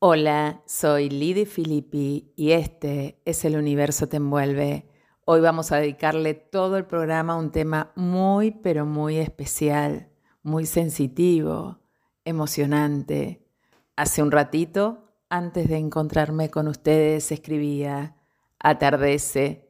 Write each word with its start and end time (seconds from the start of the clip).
Hola, 0.00 0.62
soy 0.64 1.10
Lidy 1.10 1.44
Filippi 1.44 2.32
y 2.36 2.52
este 2.52 3.20
es 3.24 3.44
El 3.44 3.56
Universo 3.56 4.08
Te 4.08 4.18
Envuelve. 4.18 4.86
Hoy 5.24 5.40
vamos 5.40 5.72
a 5.72 5.78
dedicarle 5.78 6.34
todo 6.34 6.76
el 6.76 6.86
programa 6.86 7.32
a 7.32 7.36
un 7.36 7.50
tema 7.50 7.90
muy, 7.96 8.52
pero 8.52 8.86
muy 8.86 9.16
especial, 9.16 10.08
muy 10.44 10.66
sensitivo, 10.66 11.80
emocionante. 12.24 13.44
Hace 13.96 14.22
un 14.22 14.30
ratito, 14.30 15.10
antes 15.30 15.68
de 15.68 15.78
encontrarme 15.78 16.48
con 16.48 16.68
ustedes, 16.68 17.32
escribía, 17.32 18.14
atardece, 18.60 19.68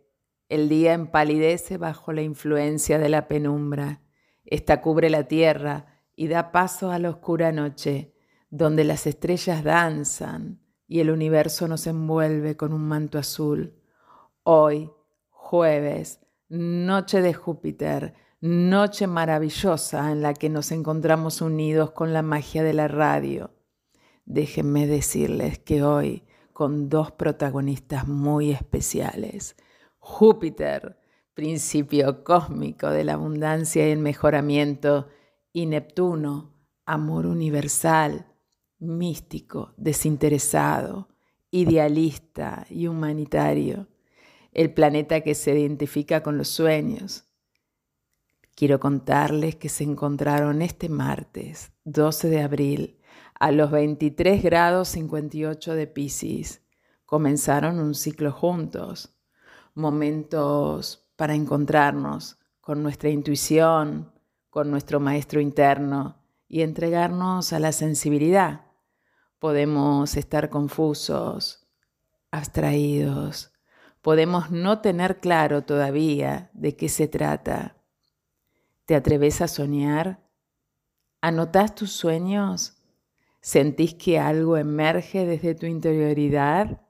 el 0.50 0.68
día 0.68 0.92
empalidece 0.92 1.78
bajo 1.78 2.12
la 2.12 2.20
influencia 2.20 2.98
de 2.98 3.08
la 3.08 3.28
penumbra. 3.28 4.02
Esta 4.44 4.82
cubre 4.82 5.08
la 5.08 5.24
tierra 5.24 5.86
y 6.14 6.28
da 6.28 6.52
paso 6.52 6.90
a 6.90 6.98
la 6.98 7.08
oscura 7.08 7.50
noche 7.50 8.12
donde 8.50 8.84
las 8.84 9.06
estrellas 9.06 9.62
danzan 9.62 10.60
y 10.86 11.00
el 11.00 11.10
universo 11.10 11.68
nos 11.68 11.86
envuelve 11.86 12.56
con 12.56 12.72
un 12.72 12.88
manto 12.88 13.18
azul. 13.18 13.74
Hoy, 14.42 14.90
jueves, 15.28 16.20
noche 16.48 17.20
de 17.20 17.34
Júpiter, 17.34 18.14
noche 18.40 19.06
maravillosa 19.06 20.10
en 20.12 20.22
la 20.22 20.32
que 20.32 20.48
nos 20.48 20.72
encontramos 20.72 21.42
unidos 21.42 21.90
con 21.90 22.12
la 22.12 22.22
magia 22.22 22.62
de 22.62 22.72
la 22.72 22.88
radio. 22.88 23.50
Déjenme 24.24 24.86
decirles 24.86 25.58
que 25.58 25.82
hoy, 25.82 26.24
con 26.52 26.88
dos 26.88 27.12
protagonistas 27.12 28.08
muy 28.08 28.50
especiales, 28.50 29.56
Júpiter, 29.98 30.98
principio 31.34 32.24
cósmico 32.24 32.88
de 32.88 33.04
la 33.04 33.14
abundancia 33.14 33.86
y 33.86 33.92
el 33.92 33.98
mejoramiento, 33.98 35.08
y 35.52 35.66
Neptuno, 35.66 36.54
amor 36.84 37.26
universal, 37.26 38.27
místico, 38.78 39.72
desinteresado, 39.76 41.08
idealista 41.50 42.66
y 42.70 42.86
humanitario, 42.86 43.88
el 44.52 44.72
planeta 44.72 45.20
que 45.20 45.34
se 45.34 45.58
identifica 45.58 46.22
con 46.22 46.38
los 46.38 46.48
sueños. 46.48 47.24
Quiero 48.54 48.80
contarles 48.80 49.56
que 49.56 49.68
se 49.68 49.84
encontraron 49.84 50.62
este 50.62 50.88
martes, 50.88 51.72
12 51.84 52.28
de 52.28 52.42
abril, 52.42 53.00
a 53.38 53.52
los 53.52 53.70
23 53.70 54.42
grados 54.42 54.88
58 54.88 55.74
de 55.74 55.86
Pisces. 55.86 56.62
Comenzaron 57.04 57.78
un 57.78 57.94
ciclo 57.94 58.32
juntos, 58.32 59.16
momentos 59.74 61.08
para 61.16 61.34
encontrarnos 61.34 62.38
con 62.60 62.82
nuestra 62.82 63.10
intuición, 63.10 64.12
con 64.50 64.70
nuestro 64.70 64.98
maestro 64.98 65.40
interno 65.40 66.16
y 66.48 66.62
entregarnos 66.62 67.52
a 67.52 67.60
la 67.60 67.72
sensibilidad 67.72 68.67
Podemos 69.38 70.16
estar 70.16 70.50
confusos, 70.50 71.68
abstraídos, 72.32 73.52
podemos 74.02 74.50
no 74.50 74.80
tener 74.80 75.20
claro 75.20 75.62
todavía 75.62 76.50
de 76.54 76.74
qué 76.74 76.88
se 76.88 77.06
trata. 77.06 77.76
¿Te 78.84 78.96
atreves 78.96 79.40
a 79.40 79.46
soñar? 79.46 80.28
¿Anotás 81.20 81.74
tus 81.74 81.92
sueños? 81.92 82.78
¿Sentís 83.40 83.94
que 83.94 84.18
algo 84.18 84.56
emerge 84.56 85.24
desde 85.24 85.54
tu 85.54 85.66
interioridad? 85.66 86.82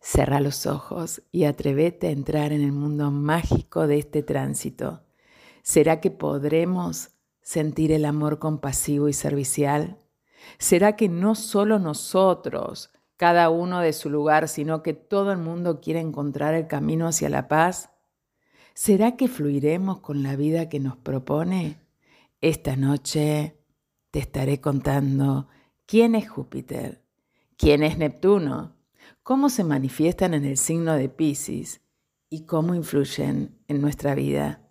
Cerra 0.00 0.40
los 0.40 0.66
ojos 0.66 1.22
y 1.30 1.44
atrévete 1.44 2.06
a 2.06 2.12
entrar 2.12 2.52
en 2.52 2.62
el 2.62 2.72
mundo 2.72 3.10
mágico 3.10 3.86
de 3.86 3.98
este 3.98 4.22
tránsito. 4.22 5.02
¿Será 5.62 6.00
que 6.00 6.10
podremos 6.10 7.10
sentir 7.42 7.92
el 7.92 8.04
amor 8.04 8.38
compasivo 8.38 9.08
y 9.08 9.12
servicial? 9.12 9.98
¿Será 10.58 10.96
que 10.96 11.08
no 11.08 11.34
solo 11.34 11.78
nosotros, 11.78 12.90
cada 13.16 13.50
uno 13.50 13.80
de 13.80 13.92
su 13.92 14.10
lugar, 14.10 14.48
sino 14.48 14.82
que 14.82 14.92
todo 14.92 15.32
el 15.32 15.38
mundo 15.38 15.80
quiere 15.80 16.00
encontrar 16.00 16.54
el 16.54 16.66
camino 16.66 17.06
hacia 17.06 17.28
la 17.28 17.48
paz? 17.48 17.90
¿Será 18.74 19.16
que 19.16 19.28
fluiremos 19.28 20.00
con 20.00 20.22
la 20.22 20.36
vida 20.36 20.68
que 20.68 20.80
nos 20.80 20.96
propone? 20.96 21.80
Esta 22.40 22.76
noche 22.76 23.56
te 24.10 24.18
estaré 24.18 24.60
contando 24.60 25.48
quién 25.86 26.14
es 26.14 26.28
Júpiter, 26.28 27.02
quién 27.56 27.82
es 27.82 27.96
Neptuno, 27.96 28.76
cómo 29.22 29.48
se 29.48 29.64
manifiestan 29.64 30.34
en 30.34 30.44
el 30.44 30.58
signo 30.58 30.94
de 30.94 31.08
Pisces 31.08 31.80
y 32.28 32.44
cómo 32.44 32.74
influyen 32.74 33.58
en 33.68 33.80
nuestra 33.80 34.14
vida. 34.14 34.65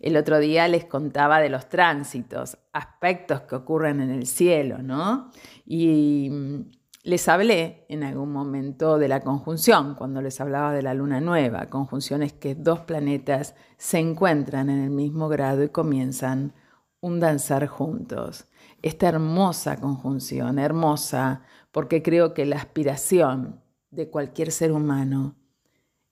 El 0.00 0.16
otro 0.16 0.38
día 0.38 0.68
les 0.68 0.84
contaba 0.84 1.40
de 1.40 1.48
los 1.48 1.68
tránsitos, 1.68 2.58
aspectos 2.72 3.42
que 3.42 3.56
ocurren 3.56 4.00
en 4.00 4.10
el 4.10 4.26
cielo, 4.26 4.78
¿no? 4.78 5.30
Y 5.66 6.28
mm, 6.30 6.60
les 7.04 7.28
hablé 7.28 7.84
en 7.88 8.02
algún 8.02 8.32
momento 8.32 8.98
de 8.98 9.08
la 9.08 9.20
conjunción, 9.20 9.94
cuando 9.94 10.22
les 10.22 10.40
hablaba 10.40 10.72
de 10.72 10.82
la 10.82 10.94
luna 10.94 11.20
nueva, 11.20 11.68
conjunciones 11.68 12.32
que 12.32 12.54
dos 12.54 12.80
planetas 12.80 13.54
se 13.76 13.98
encuentran 13.98 14.70
en 14.70 14.82
el 14.82 14.90
mismo 14.90 15.28
grado 15.28 15.62
y 15.62 15.68
comienzan 15.68 16.54
un 17.00 17.20
danzar 17.20 17.66
juntos. 17.66 18.46
Esta 18.80 19.08
hermosa 19.08 19.76
conjunción, 19.76 20.58
hermosa, 20.58 21.42
porque 21.72 22.02
creo 22.02 22.32
que 22.32 22.46
la 22.46 22.56
aspiración 22.56 23.60
de 23.90 24.08
cualquier 24.08 24.50
ser 24.50 24.72
humano 24.72 25.36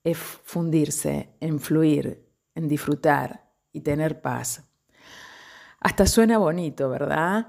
es 0.04 0.18
fundirse, 0.18 1.30
en 1.40 1.58
fluir, 1.58 2.28
en 2.54 2.68
disfrutar, 2.68 3.41
y 3.72 3.80
tener 3.80 4.20
paz. 4.20 4.68
Hasta 5.80 6.06
suena 6.06 6.38
bonito, 6.38 6.88
¿verdad? 6.88 7.48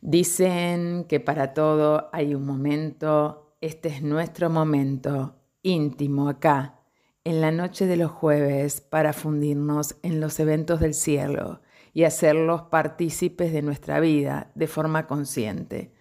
Dicen 0.00 1.04
que 1.08 1.20
para 1.20 1.54
todo 1.54 2.08
hay 2.12 2.34
un 2.34 2.44
momento, 2.44 3.56
este 3.60 3.88
es 3.88 4.02
nuestro 4.02 4.50
momento 4.50 5.36
íntimo 5.62 6.28
acá, 6.28 6.80
en 7.24 7.40
la 7.40 7.50
noche 7.50 7.86
de 7.86 7.96
los 7.96 8.10
jueves, 8.10 8.80
para 8.80 9.12
fundirnos 9.12 9.96
en 10.02 10.20
los 10.20 10.40
eventos 10.40 10.80
del 10.80 10.94
cielo 10.94 11.60
y 11.92 12.04
hacerlos 12.04 12.62
partícipes 12.62 13.52
de 13.52 13.62
nuestra 13.62 14.00
vida 14.00 14.50
de 14.54 14.66
forma 14.66 15.06
consciente. 15.06 15.92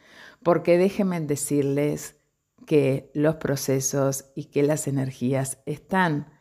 Porque 0.44 0.78
déjenme 0.78 1.20
decirles 1.20 2.18
que 2.66 3.12
los 3.14 3.36
procesos 3.36 4.32
y 4.36 4.46
que 4.46 4.64
las 4.64 4.88
energías 4.88 5.60
están 5.66 6.37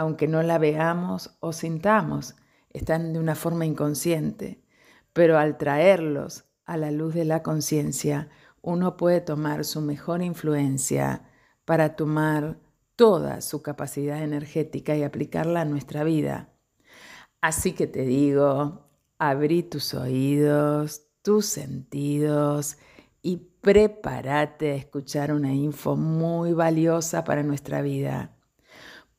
aunque 0.00 0.28
no 0.28 0.42
la 0.42 0.56
veamos 0.56 1.36
o 1.40 1.52
sintamos, 1.52 2.34
están 2.70 3.12
de 3.12 3.18
una 3.18 3.34
forma 3.34 3.66
inconsciente, 3.66 4.64
pero 5.12 5.36
al 5.36 5.58
traerlos 5.58 6.46
a 6.64 6.78
la 6.78 6.90
luz 6.90 7.12
de 7.12 7.26
la 7.26 7.42
conciencia, 7.42 8.30
uno 8.62 8.96
puede 8.96 9.20
tomar 9.20 9.62
su 9.66 9.82
mejor 9.82 10.22
influencia 10.22 11.28
para 11.66 11.96
tomar 11.96 12.58
toda 12.96 13.42
su 13.42 13.60
capacidad 13.60 14.22
energética 14.22 14.96
y 14.96 15.02
aplicarla 15.02 15.60
a 15.60 15.64
nuestra 15.66 16.02
vida. 16.02 16.48
Así 17.42 17.72
que 17.72 17.86
te 17.86 18.06
digo, 18.06 18.88
abrí 19.18 19.62
tus 19.62 19.92
oídos, 19.92 21.08
tus 21.20 21.44
sentidos 21.44 22.78
y 23.20 23.36
prepárate 23.60 24.70
a 24.70 24.76
escuchar 24.76 25.30
una 25.30 25.52
info 25.52 25.94
muy 25.94 26.54
valiosa 26.54 27.22
para 27.22 27.42
nuestra 27.42 27.82
vida. 27.82 28.39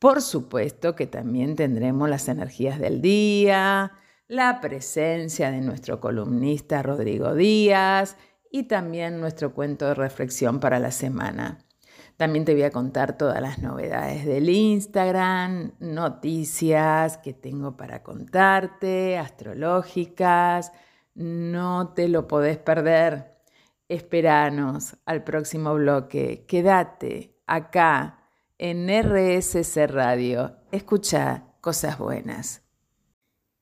Por 0.01 0.23
supuesto 0.23 0.95
que 0.95 1.05
también 1.05 1.55
tendremos 1.55 2.09
las 2.09 2.27
energías 2.27 2.79
del 2.79 3.03
día, 3.03 3.91
la 4.27 4.59
presencia 4.59 5.51
de 5.51 5.61
nuestro 5.61 5.99
columnista 5.99 6.81
Rodrigo 6.81 7.35
Díaz 7.35 8.17
y 8.49 8.63
también 8.63 9.21
nuestro 9.21 9.53
cuento 9.53 9.85
de 9.85 9.93
reflexión 9.93 10.59
para 10.59 10.79
la 10.79 10.89
semana. 10.89 11.59
También 12.17 12.45
te 12.45 12.53
voy 12.53 12.63
a 12.63 12.71
contar 12.71 13.15
todas 13.15 13.39
las 13.41 13.59
novedades 13.59 14.25
del 14.25 14.49
Instagram, 14.49 15.73
noticias 15.79 17.19
que 17.19 17.33
tengo 17.33 17.77
para 17.77 18.01
contarte, 18.01 19.19
astrológicas. 19.19 20.71
No 21.13 21.93
te 21.93 22.07
lo 22.07 22.27
podés 22.27 22.57
perder. 22.57 23.35
Esperanos 23.87 24.97
al 25.05 25.23
próximo 25.23 25.75
bloque. 25.75 26.43
Quédate 26.47 27.37
acá 27.45 28.17
en 28.61 28.87
RSC 28.89 29.87
Radio. 29.87 30.55
Escucha 30.71 31.45
cosas 31.61 31.97
buenas. 31.97 32.61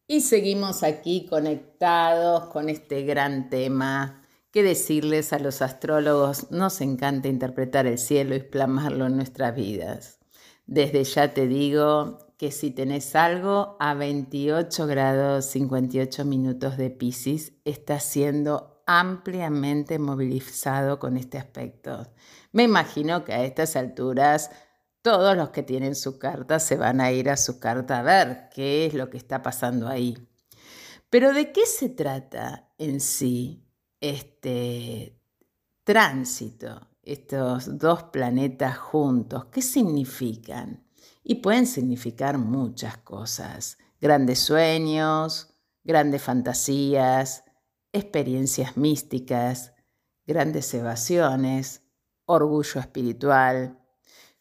Y 0.07 0.19
seguimos 0.21 0.83
aquí 0.83 1.25
conectados 1.25 2.47
con 2.47 2.67
este 2.67 3.03
gran 3.03 3.49
tema. 3.49 4.23
¿Qué 4.51 4.61
decirles 4.61 5.31
a 5.31 5.39
los 5.39 5.61
astrólogos? 5.61 6.51
Nos 6.51 6.81
encanta 6.81 7.29
interpretar 7.29 7.87
el 7.87 7.97
cielo 7.97 8.35
y 8.35 8.41
plasmarlo 8.41 9.05
en 9.05 9.15
nuestras 9.15 9.55
vidas. 9.55 10.19
Desde 10.65 11.05
ya 11.05 11.33
te 11.33 11.47
digo 11.47 12.17
que 12.37 12.51
si 12.51 12.69
tenés 12.69 13.15
algo 13.15 13.77
a 13.79 13.93
28 13.93 14.85
grados 14.85 15.45
58 15.45 16.25
minutos 16.25 16.75
de 16.75 16.89
Pisces, 16.89 17.53
está 17.63 18.01
siendo 18.01 18.83
ampliamente 18.85 19.97
movilizado 19.97 20.99
con 20.99 21.15
este 21.15 21.37
aspecto. 21.37 22.07
Me 22.51 22.63
imagino 22.63 23.23
que 23.23 23.33
a 23.33 23.45
estas 23.45 23.75
alturas 23.75 24.49
todos 25.01 25.35
los 25.35 25.49
que 25.49 25.63
tienen 25.63 25.95
su 25.95 26.19
carta 26.19 26.59
se 26.59 26.75
van 26.75 27.01
a 27.01 27.11
ir 27.11 27.29
a 27.29 27.37
su 27.37 27.59
carta 27.59 27.99
a 27.99 28.03
ver 28.03 28.49
qué 28.53 28.85
es 28.85 28.93
lo 28.93 29.09
que 29.09 29.17
está 29.17 29.41
pasando 29.41 29.87
ahí. 29.87 30.17
Pero 31.09 31.33
¿de 31.33 31.51
qué 31.51 31.65
se 31.65 31.89
trata 31.89 32.69
en 32.77 32.99
sí 32.99 33.65
este, 34.01 35.19
tránsito, 35.83 36.87
estos 37.01 37.79
dos 37.79 38.03
planetas 38.03 38.77
juntos, 38.77 39.45
¿qué 39.45 39.61
significan? 39.61 40.83
Y 41.23 41.35
pueden 41.35 41.65
significar 41.65 42.37
muchas 42.37 42.97
cosas, 42.97 43.77
grandes 43.99 44.39
sueños, 44.39 45.55
grandes 45.83 46.21
fantasías, 46.21 47.43
experiencias 47.91 48.77
místicas, 48.77 49.73
grandes 50.27 50.71
evasiones, 50.73 51.81
orgullo 52.25 52.79
espiritual. 52.79 53.79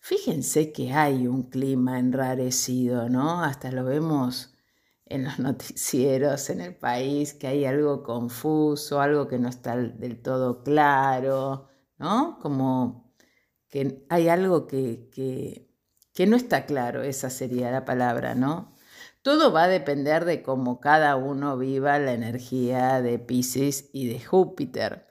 Fíjense 0.09 0.73
que 0.73 0.95
hay 0.95 1.27
un 1.27 1.51
clima 1.51 1.99
enrarecido, 1.99 3.11
¿no? 3.11 3.45
Hasta 3.45 3.71
lo 3.71 3.85
vemos 3.85 4.55
en 5.05 5.25
los 5.25 5.39
noticieros 5.39 6.49
en 6.49 6.63
el 6.63 6.75
país, 6.75 7.35
que 7.35 7.47
hay 7.47 7.67
algo 7.67 8.03
confuso, 8.03 9.03
algo 9.03 9.29
que 9.29 9.39
no 9.39 9.51
está 9.51 9.77
del 9.77 10.23
todo 10.23 10.63
claro, 10.63 11.69
¿no? 11.99 12.39
Como 12.41 13.13
que 13.69 14.07
hay 14.09 14.29
algo 14.29 14.67
que, 14.67 15.11
que, 15.13 15.69
que 16.15 16.27
no 16.27 16.37
está 16.37 16.65
claro, 16.65 17.03
esa 17.03 17.29
sería 17.29 17.71
la 17.71 17.85
palabra, 17.85 18.35
¿no? 18.35 18.75
Todo 19.21 19.53
va 19.53 19.65
a 19.65 19.69
depender 19.69 20.25
de 20.25 20.43
cómo 20.43 20.81
cada 20.81 21.17
uno 21.17 21.59
viva 21.59 21.99
la 21.99 22.15
energía 22.15 23.03
de 23.03 23.19
Pisces 23.19 23.91
y 23.93 24.09
de 24.09 24.21
Júpiter. 24.21 25.07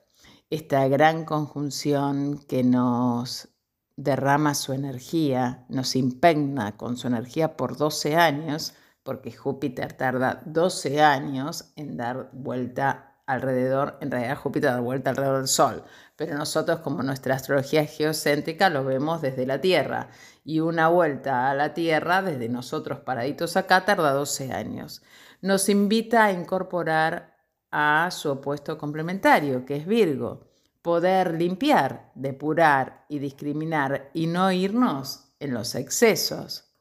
Esta 0.49 0.87
gran 0.87 1.23
conjunción 1.23 2.39
que 2.47 2.63
nos 2.63 3.49
derrama 3.97 4.53
su 4.53 4.73
energía, 4.73 5.65
nos 5.69 5.95
impregna 5.95 6.77
con 6.77 6.95
su 6.97 7.07
energía 7.07 7.57
por 7.57 7.75
12 7.75 8.15
años, 8.15 8.73
porque 9.03 9.31
Júpiter 9.31 9.93
tarda 9.93 10.41
12 10.45 11.01
años 11.01 11.73
en 11.75 11.97
dar 11.97 12.29
vuelta 12.31 13.15
alrededor, 13.25 13.97
en 13.99 14.11
realidad 14.11 14.37
Júpiter 14.37 14.71
da 14.71 14.79
vuelta 14.79 15.09
alrededor 15.09 15.39
del 15.39 15.47
Sol, 15.47 15.83
pero 16.15 16.37
nosotros 16.37 16.79
como 16.79 17.03
nuestra 17.03 17.35
astrología 17.35 17.85
geocéntrica 17.85 18.69
lo 18.69 18.85
vemos 18.85 19.21
desde 19.21 19.45
la 19.45 19.59
Tierra. 19.59 20.09
Y 20.43 20.61
una 20.61 20.87
vuelta 20.87 21.49
a 21.49 21.55
la 21.55 21.73
Tierra 21.73 22.21
desde 22.21 22.47
nosotros 22.47 22.99
paraditos 23.01 23.57
acá 23.57 23.83
tarda 23.83 24.13
12 24.13 24.53
años. 24.53 25.03
Nos 25.41 25.67
invita 25.69 26.25
a 26.25 26.31
incorporar 26.31 27.35
a 27.71 28.09
su 28.11 28.31
opuesto 28.31 28.77
complementario, 28.77 29.65
que 29.65 29.75
es 29.75 29.85
Virgo, 29.85 30.46
poder 30.87 31.33
limpiar, 31.33 32.13
depurar 32.15 33.03
y 33.09 33.19
discriminar 33.19 34.09
y 34.13 34.25
no 34.25 34.49
irnos 34.53 35.33
en 35.37 35.53
los 35.53 35.75
excesos. 35.75 36.71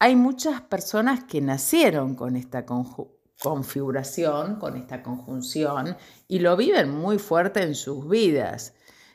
Hay 0.00 0.16
muchas 0.16 0.60
personas 0.62 1.22
que 1.22 1.40
nacieron 1.40 2.16
con 2.16 2.34
esta 2.34 2.66
configuración, 2.66 4.56
con 4.56 4.76
esta 4.76 5.04
conjunción, 5.04 5.96
y 6.26 6.40
lo 6.40 6.56
viven 6.56 6.90
muy 6.90 7.20
fuerte 7.20 7.62
en 7.62 7.76
sus 7.76 8.08
vidas. 8.08 8.74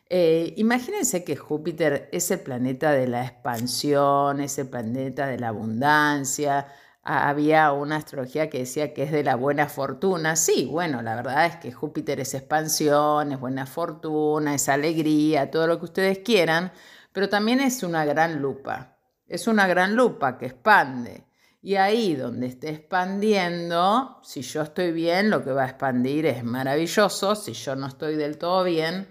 Eh, 0.09 0.53
imagínense 0.55 1.25
que 1.25 1.35
Júpiter 1.35 2.07
es 2.13 2.31
el 2.31 2.39
planeta 2.39 2.93
de 2.93 3.09
la 3.09 3.25
expansión, 3.25 4.39
es 4.39 4.57
el 4.57 4.69
planeta 4.69 5.27
de 5.27 5.37
la 5.37 5.49
abundancia. 5.49 6.67
Había 7.03 7.71
una 7.73 7.97
astrología 7.97 8.49
que 8.49 8.59
decía 8.59 8.93
que 8.93 9.03
es 9.03 9.11
de 9.11 9.23
la 9.23 9.35
buena 9.35 9.67
fortuna. 9.67 10.35
Sí, 10.35 10.67
bueno, 10.71 11.01
la 11.01 11.15
verdad 11.15 11.45
es 11.45 11.57
que 11.57 11.71
Júpiter 11.71 12.19
es 12.19 12.33
expansión, 12.33 13.31
es 13.31 13.39
buena 13.39 13.65
fortuna, 13.65 14.55
es 14.55 14.69
alegría, 14.69 15.51
todo 15.51 15.67
lo 15.67 15.79
que 15.79 15.85
ustedes 15.85 16.19
quieran, 16.19 16.71
pero 17.11 17.29
también 17.29 17.59
es 17.59 17.83
una 17.83 18.05
gran 18.05 18.41
lupa. 18.41 18.97
Es 19.27 19.47
una 19.47 19.67
gran 19.67 19.95
lupa 19.95 20.37
que 20.37 20.45
expande. 20.47 21.25
Y 21.61 21.75
ahí 21.75 22.15
donde 22.15 22.47
esté 22.47 22.69
expandiendo, 22.69 24.19
si 24.23 24.41
yo 24.41 24.61
estoy 24.63 24.91
bien, 24.91 25.29
lo 25.29 25.43
que 25.43 25.51
va 25.51 25.63
a 25.63 25.67
expandir 25.69 26.25
es 26.25 26.43
maravilloso. 26.43 27.35
Si 27.35 27.53
yo 27.53 27.75
no 27.75 27.87
estoy 27.87 28.15
del 28.15 28.37
todo 28.37 28.63
bien, 28.63 29.07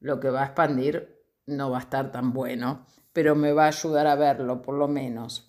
lo 0.00 0.20
que 0.20 0.30
va 0.30 0.42
a 0.42 0.46
expandir 0.46 1.24
no 1.46 1.70
va 1.70 1.78
a 1.78 1.80
estar 1.80 2.12
tan 2.12 2.32
bueno, 2.32 2.86
pero 3.12 3.34
me 3.34 3.52
va 3.52 3.64
a 3.64 3.68
ayudar 3.68 4.06
a 4.06 4.14
verlo 4.14 4.62
por 4.62 4.74
lo 4.76 4.88
menos. 4.88 5.45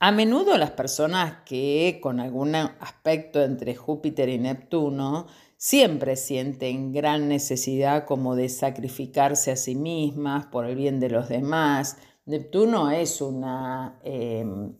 A 0.00 0.12
menudo 0.12 0.56
las 0.58 0.72
personas 0.72 1.42
que 1.44 2.00
con 2.02 2.20
algún 2.20 2.54
aspecto 2.56 3.42
entre 3.42 3.76
Júpiter 3.76 4.28
y 4.28 4.38
Neptuno 4.38 5.26
siempre 5.56 6.16
sienten 6.16 6.92
gran 6.92 7.28
necesidad 7.28 8.06
como 8.06 8.34
de 8.34 8.48
sacrificarse 8.48 9.52
a 9.52 9.56
sí 9.56 9.74
mismas 9.74 10.46
por 10.46 10.64
el 10.64 10.74
bien 10.74 11.00
de 11.00 11.10
los 11.10 11.28
demás. 11.28 11.98
Neptuno 12.24 12.90
es 12.90 13.20
una 13.20 14.00
em, 14.02 14.72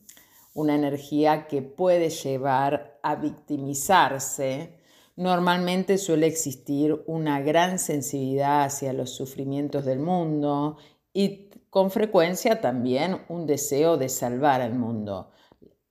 una 0.54 0.74
energía 0.74 1.46
que 1.46 1.62
puede 1.62 2.10
llevar 2.10 2.98
a 3.02 3.16
victimizarse, 3.16 4.78
normalmente 5.16 5.98
suele 5.98 6.26
existir 6.26 7.02
una 7.06 7.40
gran 7.40 7.78
sensibilidad 7.78 8.64
hacia 8.64 8.92
los 8.92 9.10
sufrimientos 9.10 9.84
del 9.84 10.00
mundo 10.00 10.76
y 11.12 11.49
con 11.70 11.90
frecuencia 11.90 12.60
también 12.60 13.22
un 13.28 13.46
deseo 13.46 13.96
de 13.96 14.08
salvar 14.08 14.60
al 14.60 14.74
mundo. 14.74 15.30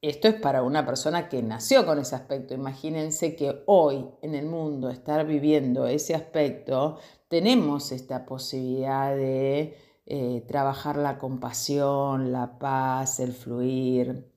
Esto 0.02 0.28
es 0.28 0.36
para 0.36 0.64
una 0.64 0.86
persona 0.86 1.28
que 1.28 1.42
nació 1.42 1.86
con 1.86 2.00
ese 2.00 2.16
aspecto. 2.16 2.54
Imagínense 2.54 3.36
que 3.36 3.64
hoy 3.66 4.06
en 4.22 4.36
el 4.36 4.46
mundo 4.46 4.90
estar 4.90 5.26
viviendo 5.26 5.88
ese 5.88 6.16
aspecto, 6.16 7.00
tenemos 7.28 7.92
esta 7.92 8.26
posibilidad 8.26 9.16
de 9.16 9.78
eh, 10.06 10.46
trabajar 10.48 10.98
la 10.98 11.18
compasión, 11.18 12.31
la 12.31 12.58
paz, 12.60 13.20
el 13.20 13.34
fluir, 13.34 14.31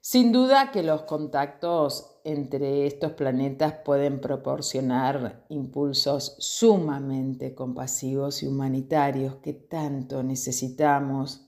sin 0.00 0.32
duda 0.32 0.70
que 0.70 0.82
los 0.82 1.02
contactos 1.02 2.13
entre 2.24 2.86
estos 2.86 3.12
planetas 3.12 3.74
pueden 3.84 4.18
proporcionar 4.18 5.44
impulsos 5.50 6.36
sumamente 6.38 7.54
compasivos 7.54 8.42
y 8.42 8.46
humanitarios 8.46 9.36
que 9.36 9.52
tanto 9.52 10.22
necesitamos, 10.22 11.46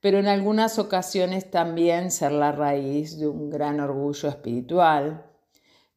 pero 0.00 0.18
en 0.18 0.26
algunas 0.26 0.78
ocasiones 0.78 1.50
también 1.50 2.10
ser 2.10 2.32
la 2.32 2.50
raíz 2.50 3.18
de 3.18 3.28
un 3.28 3.50
gran 3.50 3.78
orgullo 3.78 4.30
espiritual. 4.30 5.30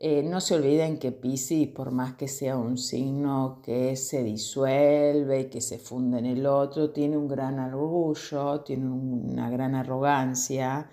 Eh, 0.01 0.23
no 0.23 0.41
se 0.41 0.55
olviden 0.55 0.97
que 0.97 1.11
Pisces, 1.11 1.67
por 1.67 1.91
más 1.91 2.15
que 2.15 2.27
sea 2.27 2.57
un 2.57 2.77
signo 2.77 3.61
que 3.63 3.95
se 3.95 4.23
disuelve 4.23 5.41
y 5.41 5.49
que 5.49 5.61
se 5.61 5.77
funde 5.77 6.19
en 6.19 6.25
el 6.25 6.45
otro, 6.45 6.91
tiene 6.91 7.17
un 7.17 7.27
gran 7.27 7.59
orgullo, 7.59 8.61
tiene 8.61 8.89
una 8.89 9.49
gran 9.49 9.75
arrogancia 9.75 10.89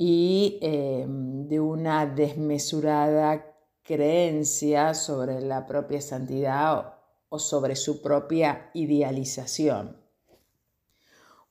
y 0.00 0.60
em, 0.62 1.48
de 1.48 1.58
una 1.58 2.06
desmesurada 2.06 3.56
creencia 3.82 4.94
sobre 4.94 5.40
la 5.40 5.66
propia 5.66 6.00
santidad 6.00 6.94
o 7.28 7.40
sobre 7.40 7.74
su 7.74 8.00
propia 8.00 8.70
idealización. 8.74 9.96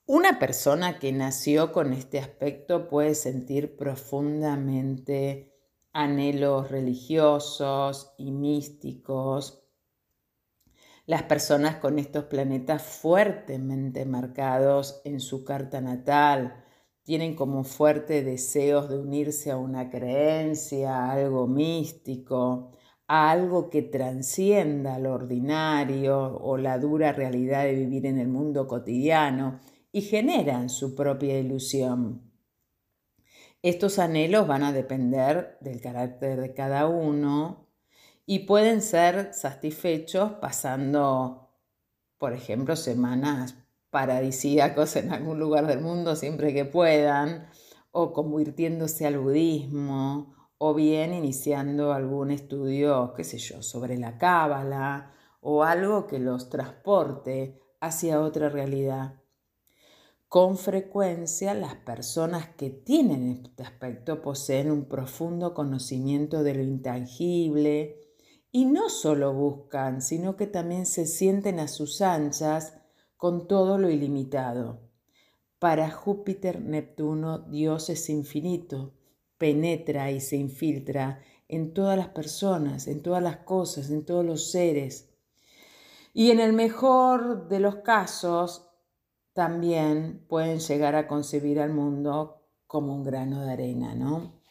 Una 0.05 0.39
persona 0.39 0.97
que 0.97 1.11
nació 1.11 1.73
con 1.73 1.91
este 1.91 2.19
aspecto 2.19 2.87
puede 2.87 3.15
sentir 3.15 3.75
profundamente 3.75 5.53
anhelos 5.91 6.71
religiosos 6.71 8.13
y 8.17 8.31
místicos. 8.31 9.61
Las 11.05 11.23
personas 11.23 11.75
con 11.77 11.99
estos 11.99 12.23
planetas 12.25 12.81
fuertemente 12.81 14.05
marcados 14.05 15.01
en 15.03 15.19
su 15.19 15.43
carta 15.43 15.81
natal, 15.81 16.63
tienen 17.07 17.35
como 17.35 17.63
fuerte 17.63 18.21
deseos 18.21 18.89
de 18.89 18.99
unirse 18.99 19.49
a 19.49 19.55
una 19.55 19.89
creencia, 19.89 20.93
a 20.93 21.11
algo 21.13 21.47
místico, 21.47 22.71
a 23.07 23.31
algo 23.31 23.69
que 23.69 23.81
transcienda 23.81 24.99
lo 24.99 25.13
ordinario 25.13 26.37
o 26.37 26.57
la 26.57 26.77
dura 26.77 27.13
realidad 27.13 27.63
de 27.63 27.75
vivir 27.75 28.07
en 28.07 28.19
el 28.19 28.27
mundo 28.27 28.67
cotidiano 28.67 29.61
y 29.93 30.01
generan 30.01 30.69
su 30.69 30.95
propia 30.95 31.39
ilusión. 31.39 32.29
Estos 33.61 33.99
anhelos 33.99 34.45
van 34.45 34.63
a 34.63 34.73
depender 34.73 35.57
del 35.61 35.79
carácter 35.79 36.41
de 36.41 36.53
cada 36.53 36.87
uno 36.87 37.69
y 38.25 38.39
pueden 38.39 38.81
ser 38.81 39.33
satisfechos 39.33 40.33
pasando, 40.41 41.53
por 42.17 42.33
ejemplo, 42.33 42.75
semanas 42.75 43.55
paradisíacos 43.89 44.95
en 44.95 45.11
algún 45.11 45.39
lugar 45.39 45.67
del 45.67 45.81
mundo 45.81 46.15
siempre 46.15 46.53
que 46.53 46.65
puedan, 46.65 47.49
o 47.91 48.13
convirtiéndose 48.13 49.07
al 49.07 49.17
budismo, 49.19 50.35
o 50.57 50.73
bien 50.73 51.13
iniciando 51.13 51.93
algún 51.93 52.31
estudio, 52.31 53.13
qué 53.15 53.23
sé 53.23 53.37
yo, 53.37 53.61
sobre 53.61 53.97
la 53.97 54.17
cábala, 54.17 55.13
o 55.41 55.63
algo 55.63 56.07
que 56.07 56.19
los 56.19 56.49
transporte 56.49 57.61
hacia 57.79 58.21
otra 58.21 58.49
realidad. 58.49 59.21
Con 60.27 60.57
frecuencia 60.57 61.53
las 61.53 61.75
personas 61.75 62.49
que 62.49 62.69
tienen 62.69 63.29
este 63.29 63.63
aspecto 63.63 64.21
poseen 64.21 64.71
un 64.71 64.85
profundo 64.85 65.53
conocimiento 65.53 66.43
de 66.43 66.53
lo 66.53 66.63
intangible 66.63 68.01
y 68.51 68.65
no 68.65 68.89
solo 68.89 69.33
buscan, 69.33 70.01
sino 70.01 70.35
que 70.35 70.47
también 70.47 70.85
se 70.85 71.05
sienten 71.05 71.59
a 71.59 71.69
sus 71.69 72.01
anchas 72.01 72.76
con 73.17 73.47
todo 73.47 73.77
lo 73.77 73.89
ilimitado. 73.89 74.79
Para 75.59 75.89
Júpiter, 75.89 76.61
Neptuno, 76.61 77.39
Dios 77.39 77.89
es 77.89 78.09
infinito, 78.09 78.93
penetra 79.37 80.11
y 80.11 80.21
se 80.21 80.37
infiltra 80.37 81.21
en 81.47 81.73
todas 81.73 81.97
las 81.97 82.09
personas, 82.09 82.87
en 82.87 83.01
todas 83.01 83.23
las 83.23 83.37
cosas, 83.37 83.89
en 83.89 84.05
todos 84.05 84.23
los 84.23 84.51
seres. 84.51 85.09
Y 86.13 86.31
en 86.31 86.39
el 86.39 86.53
mejor 86.53 87.47
de 87.47 87.59
los 87.59 87.77
casos, 87.77 88.67
también 89.33 90.25
pueden 90.27 90.59
llegar 90.59 90.95
a 90.95 91.07
concebir 91.07 91.59
al 91.59 91.71
mundo 91.71 92.41
como 92.65 92.95
un 92.95 93.03
grano 93.03 93.43
de 93.43 93.51
arena, 93.51 93.93
¿no? 93.93 94.41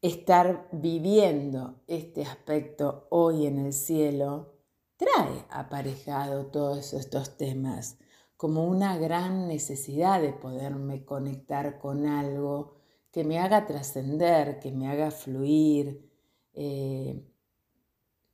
Estar 0.00 0.68
viviendo 0.72 1.80
este 1.86 2.22
aspecto 2.22 3.06
hoy 3.10 3.46
en 3.46 3.60
el 3.60 3.72
cielo 3.72 4.61
trae 5.02 5.44
aparejado 5.50 6.46
todos 6.46 6.94
estos 6.94 7.36
temas 7.36 7.98
como 8.36 8.66
una 8.66 8.98
gran 8.98 9.48
necesidad 9.48 10.20
de 10.20 10.32
poderme 10.32 11.04
conectar 11.04 11.78
con 11.78 12.06
algo 12.06 12.74
que 13.10 13.24
me 13.24 13.38
haga 13.38 13.66
trascender, 13.66 14.58
que 14.58 14.72
me 14.72 14.88
haga 14.88 15.10
fluir. 15.10 16.10
Eh, 16.54 17.28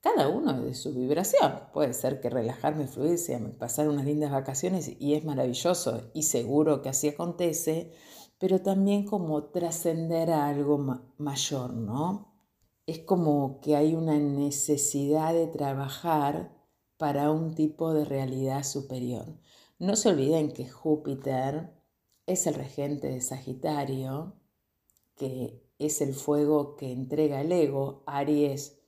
cada 0.00 0.28
uno 0.28 0.62
de 0.62 0.74
su 0.74 0.94
vibración. 0.94 1.60
Puede 1.72 1.92
ser 1.92 2.20
que 2.20 2.30
relajarme, 2.30 2.86
fluir, 2.86 3.18
sea 3.18 3.40
pasar 3.58 3.88
unas 3.88 4.04
lindas 4.04 4.30
vacaciones 4.30 4.90
y 4.98 5.14
es 5.14 5.24
maravilloso 5.24 6.10
y 6.14 6.22
seguro 6.22 6.82
que 6.82 6.88
así 6.88 7.08
acontece, 7.08 7.92
pero 8.38 8.62
también 8.62 9.04
como 9.04 9.44
trascender 9.50 10.30
a 10.30 10.46
algo 10.48 10.78
mayor, 11.18 11.74
¿no? 11.74 12.34
Es 12.86 13.00
como 13.00 13.60
que 13.60 13.76
hay 13.76 13.94
una 13.94 14.18
necesidad 14.18 15.34
de 15.34 15.48
trabajar 15.48 16.57
para 16.98 17.30
un 17.30 17.54
tipo 17.54 17.94
de 17.94 18.04
realidad 18.04 18.64
superior. 18.64 19.38
No 19.78 19.96
se 19.96 20.10
olviden 20.10 20.52
que 20.52 20.68
Júpiter 20.68 21.72
es 22.26 22.46
el 22.46 22.54
regente 22.54 23.08
de 23.08 23.20
Sagitario, 23.20 24.34
que 25.16 25.62
es 25.78 26.00
el 26.02 26.14
fuego 26.14 26.76
que 26.76 26.92
entrega 26.92 27.40
el 27.40 27.52
ego, 27.52 28.02
Aries 28.06 28.78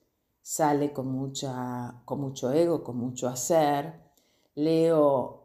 sale 0.42 0.92
con, 0.92 1.06
mucha, 1.06 2.02
con 2.04 2.20
mucho 2.20 2.52
ego, 2.52 2.82
con 2.82 2.96
mucho 2.96 3.28
hacer, 3.28 4.00
Leo 4.54 5.40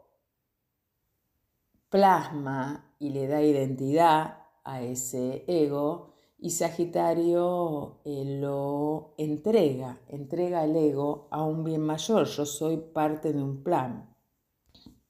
plasma 1.89 2.93
y 3.00 3.12
le 3.12 3.27
da 3.27 3.41
identidad 3.41 4.39
a 4.63 4.81
ese 4.81 5.45
ego 5.48 6.14
y 6.38 6.51
Sagitario 6.51 8.01
eh, 8.06 8.38
lo 8.39 9.13
entrega, 9.18 10.00
entrega 10.10 10.63
el 10.63 10.75
ego 10.75 11.27
a 11.32 11.44
un 11.44 11.63
bien 11.63 11.82
mayor, 11.82 12.27
yo 12.27 12.46
soy 12.46 12.77
parte 12.77 13.34
de 13.34 13.42
un 13.42 13.63
plan. 13.63 14.15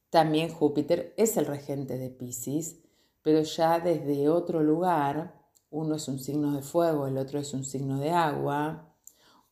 También 0.10 0.50
Júpiter 0.50 1.14
es 1.18 1.36
el 1.38 1.46
regente 1.46 1.98
de 1.98 2.10
Pisces, 2.10 2.80
pero 3.22 3.42
ya 3.42 3.80
desde 3.80 4.30
otro 4.30 4.62
lugar, 4.62 5.42
uno 5.72 5.96
es 5.96 6.08
un 6.08 6.20
signo 6.20 6.54
de 6.54 6.62
fuego, 6.62 7.08
el 7.08 7.18
otro 7.18 7.40
es 7.40 7.54
un 7.54 7.66
signo 7.66 8.00
de 8.00 8.12
agua, 8.12 8.96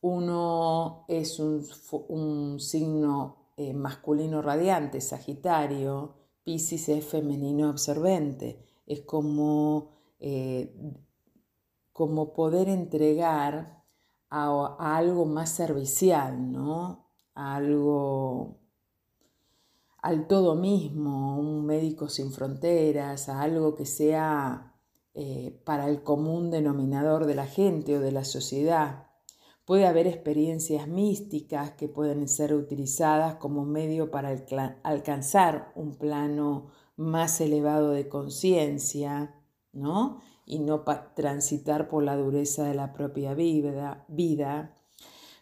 uno 0.00 1.04
es 1.08 1.38
un, 1.40 2.60
signo 2.60 3.50
eh, 3.56 3.74
masculino 3.74 4.42
radiante, 4.42 5.00
Sagitario, 5.00 6.14
Pisces 6.44 6.88
es 6.88 7.04
femenino 7.04 7.68
absorbente, 7.68 8.64
es 8.86 9.00
como, 9.00 9.90
eh, 10.20 10.74
como 11.94 12.34
poder 12.34 12.68
entregar 12.68 13.84
a, 14.28 14.96
algo 14.96 15.26
más 15.26 15.50
servicial, 15.50 16.50
¿no? 16.50 17.06
A 17.34 17.54
algo 17.54 18.58
al 20.02 20.26
todo 20.26 20.56
mismo, 20.56 21.38
un 21.38 21.64
médico 21.64 22.08
sin 22.08 22.32
fronteras, 22.32 23.28
a 23.28 23.40
algo 23.40 23.74
que 23.76 23.86
sea 23.86 24.74
eh, 25.14 25.62
para 25.64 25.88
el 25.88 26.02
común 26.02 26.50
denominador 26.50 27.26
de 27.26 27.36
la 27.36 27.46
gente 27.46 27.96
o 27.96 28.00
de 28.00 28.12
la 28.12 28.24
sociedad. 28.24 29.06
Puede 29.64 29.86
haber 29.86 30.08
experiencias 30.08 30.88
místicas 30.88 31.70
que 31.70 31.88
pueden 31.88 32.26
ser 32.28 32.54
utilizadas 32.54 33.36
como 33.36 33.64
medio 33.64 34.10
para 34.10 34.36
alcanzar 34.82 35.72
un 35.76 35.94
plano 35.94 36.66
más 36.96 37.40
elevado 37.40 37.92
de 37.92 38.08
conciencia, 38.08 39.40
¿no? 39.72 40.20
Y 40.46 40.58
no 40.58 40.84
transitar 41.14 41.88
por 41.88 42.02
la 42.02 42.16
dureza 42.16 42.64
de 42.64 42.74
la 42.74 42.92
propia 42.92 43.34
vida. 43.34 44.74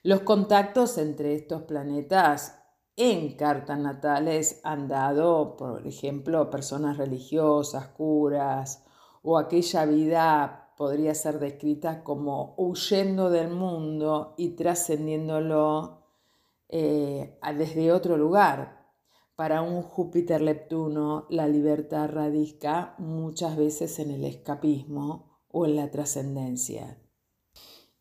Los 0.03 0.21
contactos 0.21 0.99
entre 0.99 1.35
estos 1.35 1.63
planetas 1.63 2.59
en 2.97 3.37
cartas 3.37 3.79
natales 3.79 4.61
han 4.65 4.87
dado, 4.87 5.57
por 5.57 5.87
ejemplo, 5.87 6.51
personas 6.51 6.99
religiosas, 6.99 7.89
curas, 7.89 8.85
o 9.23 9.39
aquella 9.39 9.87
vida 9.87 10.63
podría 10.77 11.15
ser 11.15 11.39
descrita 11.39 12.03
como 12.03 12.55
huyendo 12.57 13.31
del 13.31 13.51
mundo 13.51 14.35
y 14.37 14.51
trascendiéndolo 14.51 16.03
eh, 16.69 17.39
desde 17.57 17.93
otro 17.93 18.17
lugar. 18.17 18.82
Para 19.43 19.61
un 19.61 19.83
Júpiter 19.83 20.41
Leptuno, 20.41 21.27
la 21.29 21.49
libertad 21.49 22.09
radica 22.09 22.95
muchas 22.99 23.57
veces 23.57 23.99
en 23.99 24.13
el 24.13 24.25
escapismo 24.25 25.43
o 25.49 25.67
en 25.67 25.75
la 25.75 25.91
trascendencia. 25.91 27.03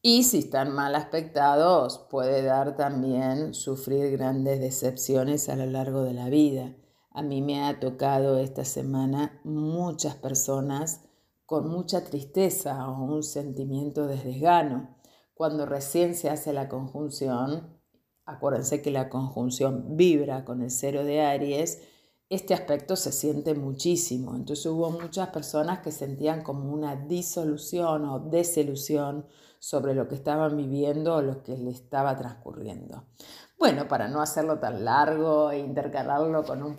Y 0.04 0.22
si 0.22 0.38
están 0.38 0.72
mal 0.72 0.94
aspectados, 0.94 1.98
puede 2.12 2.44
dar 2.44 2.76
también 2.76 3.56
sufrir 3.56 4.12
grandes 4.12 4.60
decepciones 4.60 5.50
a 5.50 5.56
lo 5.56 5.66
largo 5.66 6.04
de 6.04 6.14
la 6.14 6.30
vida. 6.30 6.76
A 7.10 7.24
mí 7.24 7.42
me 7.42 7.64
ha 7.64 7.80
tocado 7.80 8.38
esta 8.38 8.64
semana 8.64 9.42
muchas 9.44 10.14
personas 10.14 11.06
con 11.48 11.68
mucha 11.70 12.04
tristeza 12.04 12.88
o 12.88 13.04
un 13.04 13.24
sentimiento 13.24 14.06
de 14.06 14.18
desgano. 14.18 14.96
Cuando 15.34 15.66
recién 15.66 16.14
se 16.14 16.30
hace 16.30 16.54
la 16.54 16.70
conjunción, 16.70 17.81
acuérdense 18.26 18.82
que 18.82 18.92
la 18.92 19.10
conjunción 19.10 19.98
vibra 19.98 20.46
con 20.46 20.62
el 20.62 20.72
cero 20.72 21.04
de 21.04 21.22
Aries, 21.22 21.82
este 22.30 22.54
aspecto 22.54 22.96
se 22.96 23.12
siente 23.12 23.54
muchísimo. 23.56 24.36
Entonces 24.36 24.66
hubo 24.66 24.90
muchas 24.90 25.30
personas 25.30 25.80
que 25.80 25.92
sentían 25.92 26.44
como 26.44 26.72
una 26.72 26.96
disolución 26.96 28.06
o 28.06 28.20
desilusión 28.20 29.26
sobre 29.60 29.94
lo 29.94 30.08
que 30.08 30.16
estaban 30.16 30.56
viviendo 30.56 31.16
o 31.16 31.22
lo 31.22 31.44
que 31.44 31.58
le 31.58 31.72
estaba 31.72 32.18
transcurriendo. 32.18 33.04
Bueno, 33.60 33.88
para 33.88 34.08
no 34.08 34.22
hacerlo 34.22 34.60
tan 34.60 34.86
largo 34.86 35.52
e 35.52 35.60
intercalarlo 35.60 36.44
con 36.44 36.64
un 36.64 36.78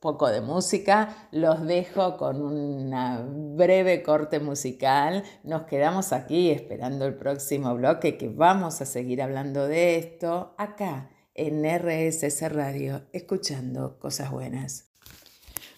poco 0.00 0.28
de 0.28 0.40
música, 0.40 1.28
los 1.32 1.64
dejo 1.66 2.16
con 2.16 2.42
una 2.42 3.24
breve 3.28 4.02
corte 4.02 4.40
musical. 4.40 5.24
Nos 5.42 5.62
quedamos 5.62 6.12
aquí 6.12 6.50
esperando 6.50 7.06
el 7.06 7.14
próximo 7.14 7.74
bloque 7.74 8.16
que 8.16 8.28
vamos 8.28 8.80
a 8.80 8.86
seguir 8.86 9.22
hablando 9.22 9.66
de 9.66 9.96
esto 9.96 10.54
acá 10.58 11.10
en 11.34 11.64
RSS 11.64 12.52
Radio, 12.52 13.02
escuchando 13.12 13.98
cosas 13.98 14.30
buenas. 14.30 14.90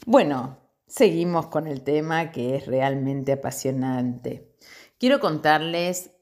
Bueno, 0.06 0.58
seguimos 0.86 1.46
con 1.46 1.66
el 1.66 1.82
tema 1.82 2.30
que 2.30 2.56
es 2.56 2.66
realmente 2.66 3.32
apasionante. 3.32 4.54
Quiero 4.98 5.20
contarles 5.20 6.12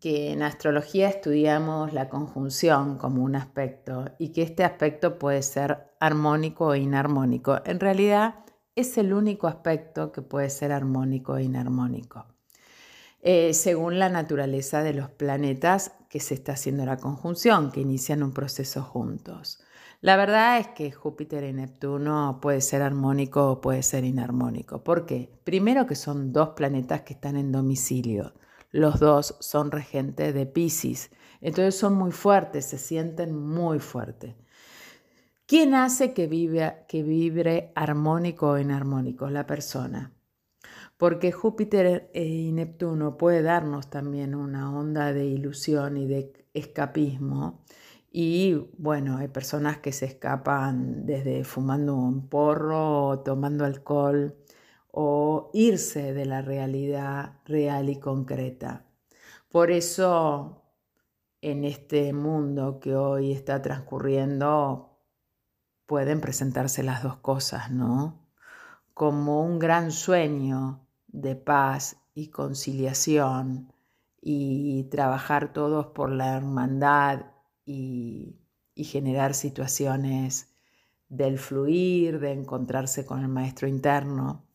que 0.00 0.32
en 0.32 0.42
astrología 0.42 1.08
estudiamos 1.08 1.92
la 1.92 2.08
conjunción 2.08 2.96
como 2.96 3.22
un 3.22 3.36
aspecto 3.36 4.06
y 4.18 4.30
que 4.32 4.42
este 4.42 4.64
aspecto 4.64 5.18
puede 5.18 5.42
ser 5.42 5.90
armónico 6.00 6.68
o 6.68 6.74
inarmónico. 6.74 7.60
En 7.66 7.80
realidad 7.80 8.36
es 8.74 8.96
el 8.96 9.12
único 9.12 9.46
aspecto 9.46 10.10
que 10.10 10.22
puede 10.22 10.48
ser 10.48 10.72
armónico 10.72 11.36
e 11.36 11.44
inarmónico. 11.44 12.26
Eh, 13.22 13.52
según 13.52 13.98
la 13.98 14.08
naturaleza 14.08 14.82
de 14.82 14.94
los 14.94 15.10
planetas 15.10 15.92
que 16.08 16.20
se 16.20 16.32
está 16.32 16.52
haciendo 16.52 16.86
la 16.86 16.96
conjunción, 16.96 17.70
que 17.70 17.82
inician 17.82 18.22
un 18.22 18.32
proceso 18.32 18.82
juntos. 18.82 19.62
La 20.00 20.16
verdad 20.16 20.58
es 20.58 20.68
que 20.68 20.90
Júpiter 20.90 21.44
y 21.44 21.52
Neptuno 21.52 22.38
puede 22.40 22.62
ser 22.62 22.80
armónico 22.80 23.50
o 23.50 23.60
puede 23.60 23.82
ser 23.82 24.04
inarmónico. 24.04 24.82
¿Por 24.82 25.04
qué? 25.04 25.30
Primero 25.44 25.86
que 25.86 25.94
son 25.94 26.32
dos 26.32 26.50
planetas 26.50 27.02
que 27.02 27.12
están 27.12 27.36
en 27.36 27.52
domicilio 27.52 28.32
los 28.70 29.00
dos 29.00 29.36
son 29.40 29.70
regentes 29.70 30.34
de 30.34 30.46
Pisces. 30.46 31.10
Entonces 31.40 31.76
son 31.76 31.94
muy 31.94 32.12
fuertes, 32.12 32.66
se 32.66 32.78
sienten 32.78 33.34
muy 33.34 33.78
fuertes. 33.78 34.34
¿Quién 35.46 35.74
hace 35.74 36.12
que, 36.12 36.28
que 36.86 37.02
vibre 37.02 37.72
armónico 37.74 38.50
o 38.50 38.58
inarmónico? 38.58 39.28
La 39.30 39.46
persona. 39.46 40.12
Porque 40.96 41.32
Júpiter 41.32 42.10
y 42.14 42.52
Neptuno 42.52 43.16
puede 43.16 43.42
darnos 43.42 43.88
también 43.90 44.34
una 44.34 44.70
onda 44.72 45.12
de 45.12 45.24
ilusión 45.24 45.96
y 45.96 46.06
de 46.06 46.32
escapismo. 46.52 47.64
Y 48.12 48.68
bueno, 48.76 49.16
hay 49.16 49.28
personas 49.28 49.78
que 49.78 49.92
se 49.92 50.04
escapan 50.04 51.06
desde 51.06 51.42
fumando 51.44 51.96
un 51.96 52.28
porro 52.28 53.20
tomando 53.24 53.64
alcohol 53.64 54.36
o 54.92 55.50
irse 55.52 56.12
de 56.12 56.26
la 56.26 56.42
realidad 56.42 57.38
real 57.44 57.88
y 57.88 57.98
concreta. 57.98 58.84
Por 59.48 59.70
eso, 59.70 60.62
en 61.40 61.64
este 61.64 62.12
mundo 62.12 62.80
que 62.80 62.94
hoy 62.94 63.32
está 63.32 63.62
transcurriendo, 63.62 64.98
pueden 65.86 66.20
presentarse 66.20 66.82
las 66.82 67.02
dos 67.02 67.16
cosas, 67.16 67.70
¿no? 67.70 68.28
Como 68.94 69.44
un 69.44 69.58
gran 69.58 69.92
sueño 69.92 70.86
de 71.08 71.34
paz 71.34 71.96
y 72.14 72.28
conciliación 72.28 73.72
y 74.20 74.84
trabajar 74.84 75.52
todos 75.52 75.86
por 75.86 76.10
la 76.10 76.36
hermandad 76.36 77.26
y, 77.64 78.38
y 78.74 78.84
generar 78.84 79.34
situaciones 79.34 80.54
del 81.08 81.38
fluir, 81.38 82.20
de 82.20 82.32
encontrarse 82.32 83.04
con 83.04 83.20
el 83.20 83.28
maestro 83.28 83.66
interno, 83.66 84.49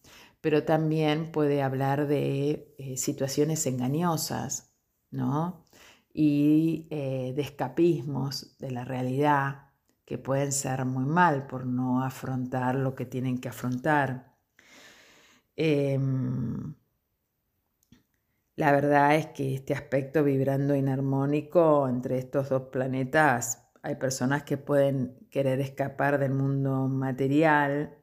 pero 0.46 0.64
también 0.64 1.32
puede 1.32 1.64
hablar 1.64 2.06
de 2.06 2.75
eh, 2.78 2.98
situaciones 2.98 3.66
engañosas, 3.66 4.75
¿no? 5.10 5.66
Y 6.14 6.88
eh, 6.92 7.34
de 7.36 7.42
escapismos 7.42 8.56
de 8.60 8.70
la 8.70 8.86
realidad 8.86 9.72
que 10.06 10.20
pueden 10.20 10.52
ser 10.52 10.86
muy 10.86 11.06
mal 11.06 11.48
por 11.48 11.66
no 11.66 12.04
afrontar 12.04 12.75
lo 12.75 12.94
que 12.94 13.08
tienen 13.08 13.40
que 13.40 13.50
afrontar. 13.50 14.36
Em, 15.56 16.75
la 18.56 18.72
verdad 18.72 19.16
es 19.16 19.25
que 19.25 19.56
este 19.56 19.74
aspecto 19.74 20.24
vibrando 20.24 20.75
inarmónico 20.75 21.88
entre 21.90 22.20
estos 22.20 22.50
dos 22.50 22.68
planetas, 22.72 23.68
hay 23.82 23.96
personas 23.96 24.44
que 24.44 24.58
pueden 24.58 25.18
querer 25.32 25.60
escapar 25.60 26.20
del 26.20 26.34
mundo 26.34 26.88
material 26.88 27.98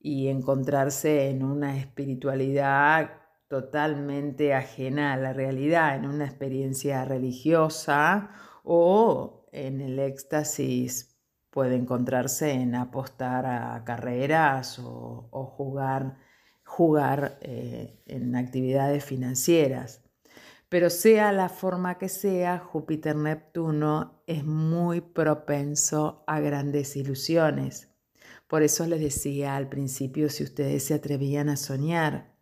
y 0.00 0.28
encontrarse 0.28 1.30
en 1.30 1.42
una 1.42 1.76
espiritualidad 1.78 3.10
totalmente 3.48 4.54
ajena 4.54 5.14
a 5.14 5.16
la 5.16 5.32
realidad, 5.32 5.96
en 5.96 6.06
una 6.06 6.26
experiencia 6.26 7.04
religiosa 7.04 8.30
o 8.62 9.48
en 9.52 9.80
el 9.80 9.98
éxtasis 9.98 11.16
puede 11.50 11.76
encontrarse 11.76 12.52
en 12.52 12.74
apostar 12.74 13.46
a 13.46 13.82
carreras 13.84 14.78
o, 14.78 15.28
jugar, 15.56 16.18
jugar 16.64 17.38
eh, 17.40 18.02
en 18.06 18.36
actividades 18.36 19.04
financieras. 19.04 20.04
Pero 20.68 20.90
sea 20.90 21.32
la 21.32 21.48
forma 21.48 21.96
que 21.96 22.10
sea, 22.10 22.58
Júpiter-Neptuno 22.58 24.22
es 24.26 24.44
muy 24.44 25.00
propenso 25.00 26.22
a 26.26 26.40
grandes 26.40 26.94
ilusiones. 26.94 27.87
Por 28.48 28.62
eso 28.62 28.86
les 28.86 29.00
decía 29.00 29.56
al 29.56 29.68
principio 29.68 30.30
si 30.30 30.42
ustedes 30.42 30.82
se 30.82 30.94
atrevían 30.94 31.50
a 31.50 31.56
soñar. 31.56 32.32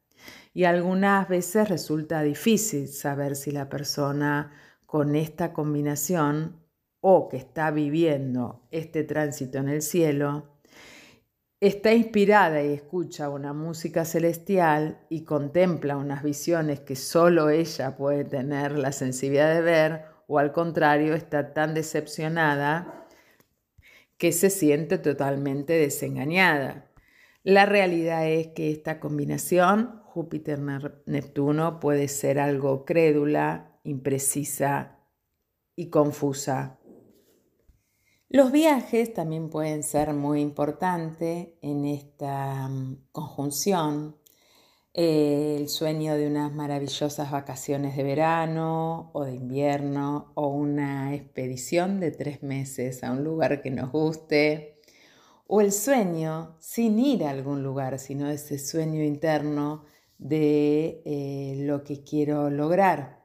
Y 0.55 0.65
algunas 0.65 1.29
veces 1.29 1.69
resulta 1.69 2.23
difícil 2.23 2.89
saber 2.89 3.37
si 3.37 3.51
la 3.51 3.69
persona 3.69 4.53
con 4.87 5.17
esta 5.17 5.53
combinación 5.53 6.65
o 7.01 7.29
que 7.29 7.37
está 7.37 7.71
viviendo 7.71 8.67
este 8.71 9.05
tránsito 9.05 9.59
en 9.59 9.69
el 9.69 9.83
cielo, 9.83 10.57
está 11.61 11.93
inspirada 11.93 12.63
y 12.63 12.73
escucha 12.73 13.29
una 13.29 13.53
música 13.53 14.05
celestial 14.05 15.01
y 15.09 15.25
contempla 15.25 15.97
unas 15.97 16.23
visiones 16.23 16.81
que 16.81 16.97
solo 16.97 17.51
ella 17.51 17.97
puede 17.97 18.25
tener 18.25 18.79
la 18.79 18.93
sensibilidad 18.93 19.55
de 19.55 19.61
ver, 19.61 20.05
o 20.29 20.39
al 20.39 20.53
contrario, 20.53 21.15
está 21.15 21.53
tan 21.53 21.75
decepcionada 21.75 23.06
que 24.18 24.32
se 24.32 24.50
siente 24.50 24.99
totalmente 24.99 25.75
desengañada. 25.75 26.90
La 27.42 27.66
realidad 27.66 28.28
es 28.28 28.49
que 28.49 28.70
esta 28.70 28.99
combinación 28.99 30.02
Júpiter-Neptuno 30.04 31.78
puede 31.78 32.08
ser 32.08 32.38
algo 32.38 32.85
crédula, 32.85 33.78
imprecisa 33.85 34.99
y 35.76 35.90
confusa. 35.90 36.80
Los 38.28 38.50
viajes 38.50 39.14
también 39.14 39.50
pueden 39.50 39.85
ser 39.85 40.12
muy 40.12 40.40
importantes 40.40 41.49
en 41.62 41.85
esta 41.85 42.68
mm, 42.68 43.04
conjunción. 44.97 45.57
el 45.67 45.69
sueño 45.69 46.15
de 46.15 46.26
unas 46.26 46.53
maravillosas 46.53 47.31
vacaciones 47.31 47.97
de 47.97 48.03
verano 48.03 49.11
o 49.15 49.25
de 49.25 49.35
invierno 49.35 50.33
o 50.35 50.49
una 50.49 51.15
expedición 51.15 52.00
de 52.00 52.12
tres 52.12 52.43
meses 52.43 53.03
a 53.03 53.12
un 53.12 53.25
lugar 53.25 53.62
que 53.62 53.71
nos 53.71 53.91
guste. 53.91 54.81
O 55.49 55.61
el 55.61 55.73
sueño 55.73 56.57
sin 56.61 56.99
ir 56.99 57.25
a 57.25 57.31
algún 57.31 57.62
lugar, 57.62 57.99
sino 57.99 58.29
ese 58.31 58.59
sueño 58.59 59.03
interno 59.03 59.85
de 60.18 61.03
eh, 61.05 61.57
lo 61.66 61.85
que 61.85 62.03
quiero 62.03 62.51
lograr. 62.51 63.25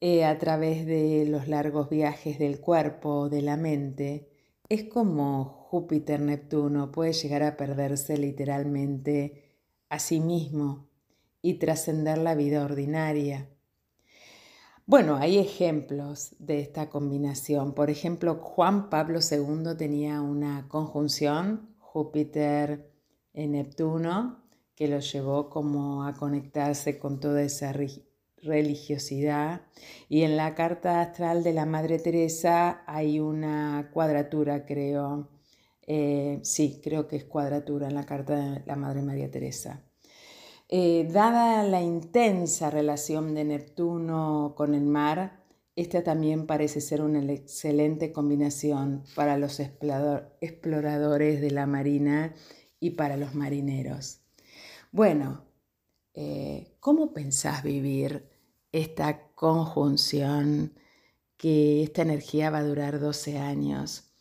Eh, 0.00 0.24
a 0.24 0.38
través 0.38 0.86
de 0.86 1.24
los 1.26 1.48
largos 1.48 1.88
viajes 1.88 2.38
del 2.38 2.60
cuerpo, 2.60 3.28
de 3.30 3.42
la 3.42 3.56
mente, 3.56 4.28
es 4.68 4.84
como 4.84 5.66
Júpiter-Neptuno 5.70 6.92
puede 6.92 7.12
llegar 7.12 7.42
a 7.42 7.56
perderse 7.56 8.18
literalmente 8.18 9.43
a 9.94 9.98
sí 10.00 10.18
mismo 10.18 10.88
y 11.40 11.54
trascender 11.54 12.18
la 12.18 12.34
vida 12.34 12.64
ordinaria. 12.64 13.48
Bueno, 14.86 15.16
hay 15.16 15.38
ejemplos 15.38 16.34
de 16.40 16.60
esta 16.60 16.90
combinación. 16.90 17.74
Por 17.74 17.90
ejemplo, 17.90 18.34
Juan 18.34 18.90
Pablo 18.90 19.20
II 19.20 19.76
tenía 19.78 20.20
una 20.20 20.66
conjunción 20.68 21.76
Júpiter-Neptuno 21.78 24.42
que 24.74 24.88
lo 24.88 24.98
llevó 24.98 25.48
como 25.48 26.02
a 26.04 26.14
conectarse 26.14 26.98
con 26.98 27.20
toda 27.20 27.42
esa 27.42 27.72
religiosidad. 28.42 29.60
Y 30.08 30.22
en 30.22 30.36
la 30.36 30.56
carta 30.56 31.00
astral 31.00 31.44
de 31.44 31.52
la 31.52 31.66
Madre 31.66 32.00
Teresa 32.00 32.82
hay 32.88 33.20
una 33.20 33.90
cuadratura, 33.92 34.66
creo. 34.66 35.28
Eh, 35.86 36.40
sí, 36.42 36.80
creo 36.82 37.08
que 37.08 37.16
es 37.16 37.24
cuadratura 37.24 37.88
en 37.88 37.94
la 37.94 38.06
carta 38.06 38.36
de 38.36 38.62
la 38.66 38.76
Madre 38.76 39.02
María 39.02 39.30
Teresa. 39.30 39.82
Eh, 40.68 41.08
dada 41.12 41.62
la 41.62 41.82
intensa 41.82 42.70
relación 42.70 43.34
de 43.34 43.44
Neptuno 43.44 44.54
con 44.56 44.74
el 44.74 44.84
mar, 44.84 45.44
esta 45.76 46.02
también 46.02 46.46
parece 46.46 46.80
ser 46.80 47.02
una 47.02 47.20
excelente 47.32 48.12
combinación 48.12 49.04
para 49.14 49.36
los 49.36 49.60
exploradores 49.60 51.40
de 51.40 51.50
la 51.50 51.66
marina 51.66 52.34
y 52.80 52.90
para 52.90 53.16
los 53.16 53.34
marineros. 53.34 54.20
Bueno, 54.92 55.44
eh, 56.14 56.76
¿cómo 56.80 57.12
pensás 57.12 57.62
vivir 57.62 58.34
esta 58.74 59.28
conjunción, 59.36 60.74
que 61.36 61.84
esta 61.84 62.02
energía 62.02 62.50
va 62.50 62.58
a 62.58 62.64
durar 62.64 62.98
12 62.98 63.38
años. 63.38 64.12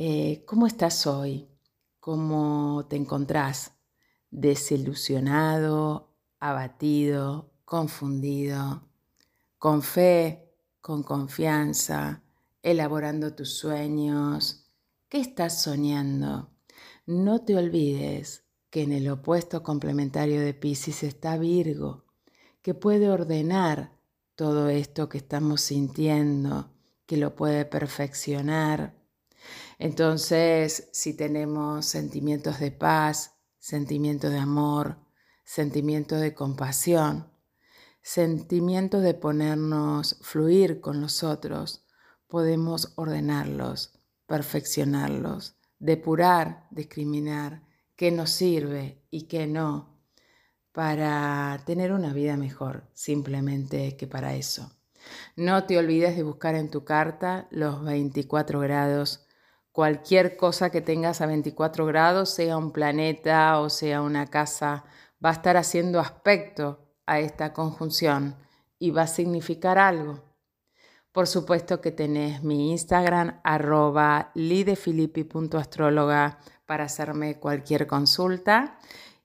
Eh, 0.00 0.44
¿Cómo 0.46 0.68
estás 0.68 1.08
hoy? 1.08 1.48
¿Cómo 1.98 2.86
te 2.88 2.94
encontrás? 2.94 3.72
¿Desilusionado, 4.30 6.14
abatido, 6.38 7.50
confundido? 7.64 8.88
¿Con 9.58 9.82
fe, 9.82 10.54
con 10.80 11.02
confianza, 11.02 12.22
elaborando 12.62 13.34
tus 13.34 13.58
sueños? 13.58 14.70
¿Qué 15.08 15.18
estás 15.18 15.62
soñando? 15.62 16.52
No 17.04 17.40
te 17.44 17.56
olvides 17.56 18.44
que 18.70 18.82
en 18.82 18.92
el 18.92 19.08
opuesto 19.10 19.64
complementario 19.64 20.40
de 20.40 20.54
Pisces 20.54 21.02
está 21.02 21.36
Virgo, 21.38 22.04
que 22.62 22.72
puede 22.72 23.10
ordenar 23.10 23.98
todo 24.36 24.68
esto 24.68 25.08
que 25.08 25.18
estamos 25.18 25.60
sintiendo, 25.60 26.70
que 27.04 27.16
lo 27.16 27.34
puede 27.34 27.64
perfeccionar. 27.64 28.97
Entonces, 29.78 30.88
si 30.92 31.14
tenemos 31.14 31.86
sentimientos 31.86 32.58
de 32.58 32.72
paz, 32.72 33.36
sentimientos 33.58 34.32
de 34.32 34.38
amor, 34.38 34.98
sentimientos 35.44 36.20
de 36.20 36.34
compasión, 36.34 37.30
sentimientos 38.02 39.02
de 39.02 39.14
ponernos 39.14 40.18
fluir 40.22 40.80
con 40.80 41.00
los 41.00 41.22
otros, 41.22 41.84
podemos 42.26 42.92
ordenarlos, 42.96 44.00
perfeccionarlos, 44.26 45.56
depurar, 45.78 46.66
discriminar 46.70 47.62
qué 47.96 48.10
nos 48.10 48.30
sirve 48.30 49.02
y 49.10 49.22
qué 49.22 49.46
no, 49.46 49.98
para 50.72 51.60
tener 51.66 51.92
una 51.92 52.12
vida 52.12 52.36
mejor, 52.36 52.88
simplemente 52.94 53.96
que 53.96 54.06
para 54.06 54.34
eso. 54.34 54.72
No 55.36 55.64
te 55.64 55.78
olvides 55.78 56.16
de 56.16 56.22
buscar 56.22 56.54
en 56.54 56.70
tu 56.70 56.84
carta 56.84 57.48
los 57.50 57.82
24 57.84 58.60
grados. 58.60 59.27
Cualquier 59.78 60.36
cosa 60.36 60.70
que 60.70 60.80
tengas 60.80 61.20
a 61.20 61.26
24 61.26 61.86
grados, 61.86 62.30
sea 62.30 62.56
un 62.56 62.72
planeta 62.72 63.60
o 63.60 63.70
sea 63.70 64.02
una 64.02 64.26
casa, 64.26 64.82
va 65.24 65.30
a 65.30 65.34
estar 65.34 65.56
haciendo 65.56 66.00
aspecto 66.00 66.80
a 67.06 67.20
esta 67.20 67.52
conjunción 67.52 68.34
y 68.80 68.90
va 68.90 69.02
a 69.02 69.06
significar 69.06 69.78
algo. 69.78 70.24
Por 71.12 71.28
supuesto 71.28 71.80
que 71.80 71.92
tenés 71.92 72.42
mi 72.42 72.72
Instagram 72.72 73.40
arroba 73.44 74.32
lidefilippi.astróloga 74.34 76.40
para 76.66 76.82
hacerme 76.82 77.38
cualquier 77.38 77.86
consulta. 77.86 78.80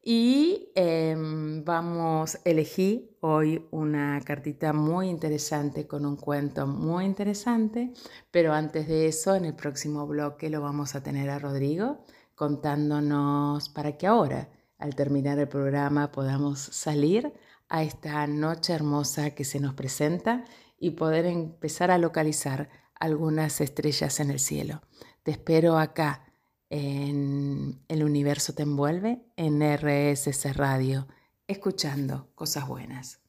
Y 0.05 0.69
em, 0.75 1.63
vamos 1.63 2.35
a 2.35 2.39
elegir 2.43 3.15
hoy 3.21 3.65
una 3.71 4.19
cartita 4.19 4.73
muy 4.73 5.07
interesante 5.07 5.87
con 5.87 6.05
un 6.05 6.17
cuento 6.17 6.67
muy 6.67 7.05
interesante, 7.05 7.93
pero 8.29 8.51
antes 8.51 8.89
de 8.89 9.07
eso, 9.07 9.33
en 9.33 9.45
el 9.45 9.55
próximo 9.55 10.05
bloque 10.05 10.49
lo 10.49 10.59
vamos 10.59 10.95
a 10.95 11.03
tener 11.03 11.29
a 11.29 11.39
Rodrigo 11.39 12.03
contándonos 12.35 13.69
para 13.69 13.97
que 13.97 14.05
ahora, 14.05 14.49
al 14.77 14.93
terminar 14.93 15.39
el 15.39 15.47
programa, 15.47 16.11
podamos 16.11 16.59
salir 16.59 17.31
a 17.69 17.83
esta 17.83 18.27
noche 18.27 18.73
hermosa 18.73 19.29
que 19.31 19.45
se 19.45 19.61
nos 19.61 19.73
presenta 19.73 20.43
y 20.77 20.91
poder 20.91 21.25
empezar 21.25 21.91
a 21.91 21.97
localizar 21.97 22.69
algunas 22.99 23.61
estrellas 23.61 24.19
en 24.19 24.31
el 24.31 24.39
cielo. 24.39 24.81
Te 25.23 25.31
espero 25.31 25.77
acá 25.77 26.32
en 26.75 27.79
El 27.87 28.03
Universo 28.03 28.55
Te 28.55 28.63
Envuelve, 28.63 29.21
en 29.35 29.61
RSS 29.61 30.57
Radio, 30.57 31.05
escuchando 31.45 32.29
cosas 32.33 32.67
buenas. 32.67 33.21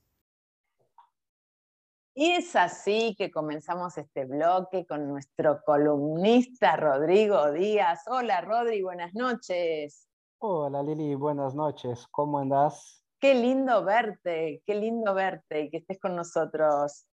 Y 2.15 2.31
es 2.31 2.57
así 2.57 3.15
que 3.19 3.31
comenzamos 3.31 3.99
este 3.99 4.25
bloque 4.25 4.87
con 4.87 5.07
nuestro 5.09 5.61
columnista 5.67 6.77
Rodrigo 6.77 7.53
Díaz. 7.53 8.05
Hola 8.07 8.41
Rodri, 8.41 8.81
buenas 8.81 9.13
noches. 9.13 10.09
Hola 10.39 10.83
Lili, 10.83 11.15
buenas 11.15 11.55
noches. 11.55 12.07
¿Cómo 12.13 12.39
andas? 12.39 13.05
Qué 13.21 13.35
lindo 13.35 13.85
verte, 13.85 14.63
qué 14.65 14.75
lindo 14.75 15.13
verte 15.13 15.65
y 15.65 15.71
que 15.71 15.79
estés 15.79 16.01
con 16.01 16.17
nosotros. 16.17 17.07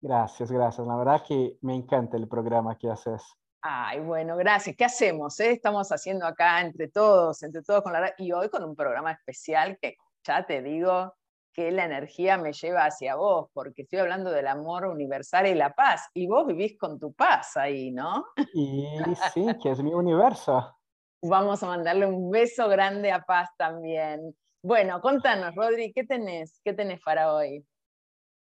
Gracias, 0.00 0.50
gracias. 0.50 0.84
La 0.84 0.96
verdad 0.96 1.22
que 1.24 1.56
me 1.60 1.76
encanta 1.76 2.16
el 2.16 2.26
programa 2.26 2.76
que 2.76 2.90
haces. 2.90 3.22
Ay, 3.66 4.00
bueno, 4.00 4.36
gracias. 4.36 4.76
¿Qué 4.76 4.84
hacemos? 4.84 5.40
Eh? 5.40 5.52
Estamos 5.52 5.90
haciendo 5.90 6.26
acá 6.26 6.60
entre 6.60 6.88
todos, 6.88 7.42
entre 7.42 7.62
todos 7.62 7.82
con 7.82 7.94
la 7.94 8.12
y 8.18 8.30
hoy 8.30 8.50
con 8.50 8.62
un 8.62 8.76
programa 8.76 9.12
especial 9.12 9.78
que 9.80 9.96
ya 10.22 10.44
te 10.44 10.60
digo 10.60 11.14
que 11.50 11.70
la 11.70 11.86
energía 11.86 12.36
me 12.36 12.52
lleva 12.52 12.84
hacia 12.84 13.14
vos, 13.14 13.48
porque 13.54 13.82
estoy 13.82 14.00
hablando 14.00 14.30
del 14.30 14.48
amor 14.48 14.84
universal 14.84 15.46
y 15.46 15.54
la 15.54 15.72
paz, 15.72 16.10
y 16.12 16.26
vos 16.26 16.46
vivís 16.46 16.76
con 16.76 16.98
tu 16.98 17.14
paz 17.14 17.56
ahí, 17.56 17.90
¿no? 17.90 18.26
Y 18.52 18.86
sí, 19.32 19.46
que 19.62 19.70
es 19.70 19.82
mi 19.82 19.94
universo. 19.94 20.76
Vamos 21.22 21.62
a 21.62 21.66
mandarle 21.68 22.04
un 22.04 22.30
beso 22.30 22.68
grande 22.68 23.12
a 23.12 23.22
Paz 23.22 23.48
también. 23.56 24.36
Bueno, 24.62 25.00
contanos, 25.00 25.54
Rodri, 25.54 25.90
¿qué 25.90 26.04
tenés? 26.04 26.60
¿Qué 26.62 26.74
tenés 26.74 27.00
para 27.02 27.32
hoy? 27.32 27.64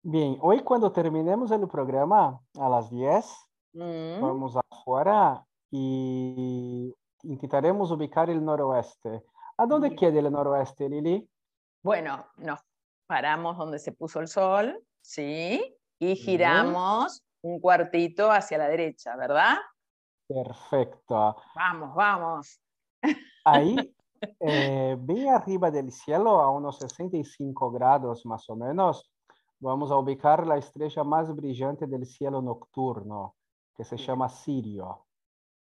Bien, 0.03 0.37
hoy 0.41 0.65
cuando 0.65 0.91
terminemos 0.91 1.53
el 1.53 1.69
programa 1.69 2.41
a 2.59 2.69
las 2.69 2.91
10, 2.91 3.25
Mm. 3.75 4.21
Vamos 4.21 4.57
afuera 4.57 5.45
y 5.71 6.95
intentaremos 7.23 7.91
ubicar 7.91 8.29
el 8.29 8.45
noroeste. 8.45 9.25
¿A 9.57 9.67
dónde 9.67 9.95
queda 9.95 10.19
el 10.19 10.31
noroeste, 10.31 10.89
Lili? 10.89 11.27
Bueno, 11.83 12.27
nos 12.37 12.61
paramos 13.07 13.57
donde 13.57 13.79
se 13.79 13.93
puso 13.93 14.21
el 14.21 14.29
sol, 14.29 14.79
¿sí? 15.01 15.77
Y 15.99 16.17
giramos 16.17 17.23
un 17.43 17.61
cuartito 17.61 18.31
hacia 18.31 18.59
la 18.59 18.69
derecha, 18.69 19.17
¿verdad? 19.17 19.57
Perfecto. 20.29 21.37
Vamos, 21.55 21.95
vamos. 21.95 22.61
Ahí, 23.45 23.77
eh, 24.41 24.97
bien 25.01 25.35
arriba 25.35 25.71
del 25.71 25.91
cielo, 25.91 26.41
a 26.41 26.51
unos 26.51 26.79
65 26.79 27.71
grados 27.71 28.27
más 28.27 28.49
o 28.51 28.57
menos, 28.57 29.11
vamos 29.59 29.91
a 29.91 29.97
ubicar 29.97 30.47
la 30.47 30.59
estrella 30.59 31.05
más 31.05 31.35
brillante 31.35 31.87
del 31.87 32.05
cielo 32.07 32.43
nocturno 32.43 33.35
que 33.75 33.85
se 33.85 33.97
llama 33.97 34.29
Sirio. 34.29 35.07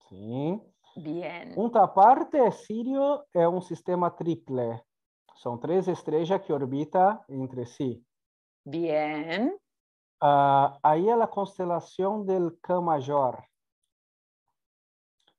¿Sí? 0.08 0.60
Bien. 0.96 1.54
Punta 1.54 1.82
aparte, 1.82 2.50
Sirio 2.52 3.26
es 3.32 3.46
un 3.46 3.62
sistema 3.62 4.14
triple. 4.14 4.84
Son 5.34 5.60
tres 5.60 5.88
estrellas 5.88 6.40
que 6.42 6.52
orbitan 6.52 7.20
entre 7.28 7.66
sí. 7.66 8.04
Bien. 8.64 9.54
Uh, 10.20 10.72
ahí 10.82 11.08
es 11.08 11.16
la 11.16 11.28
constelación 11.28 12.24
del 12.24 12.58
K 12.60 12.80
mayor. 12.80 13.44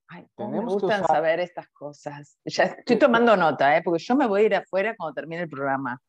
Ay, 0.09 0.25
me 0.37 0.59
gustan 0.61 1.05
saber 1.05 1.39
estas 1.39 1.67
cosas. 1.69 2.39
Ya 2.45 2.63
estoy 2.65 2.97
tomando 2.97 3.35
nota, 3.37 3.75
¿eh? 3.75 3.81
porque 3.83 4.01
yo 4.01 4.15
me 4.15 4.27
voy 4.27 4.41
a 4.41 4.45
ir 4.45 4.55
afuera 4.55 4.95
cuando 4.95 5.13
termine 5.15 5.41
el 5.43 5.49
programa 5.49 5.99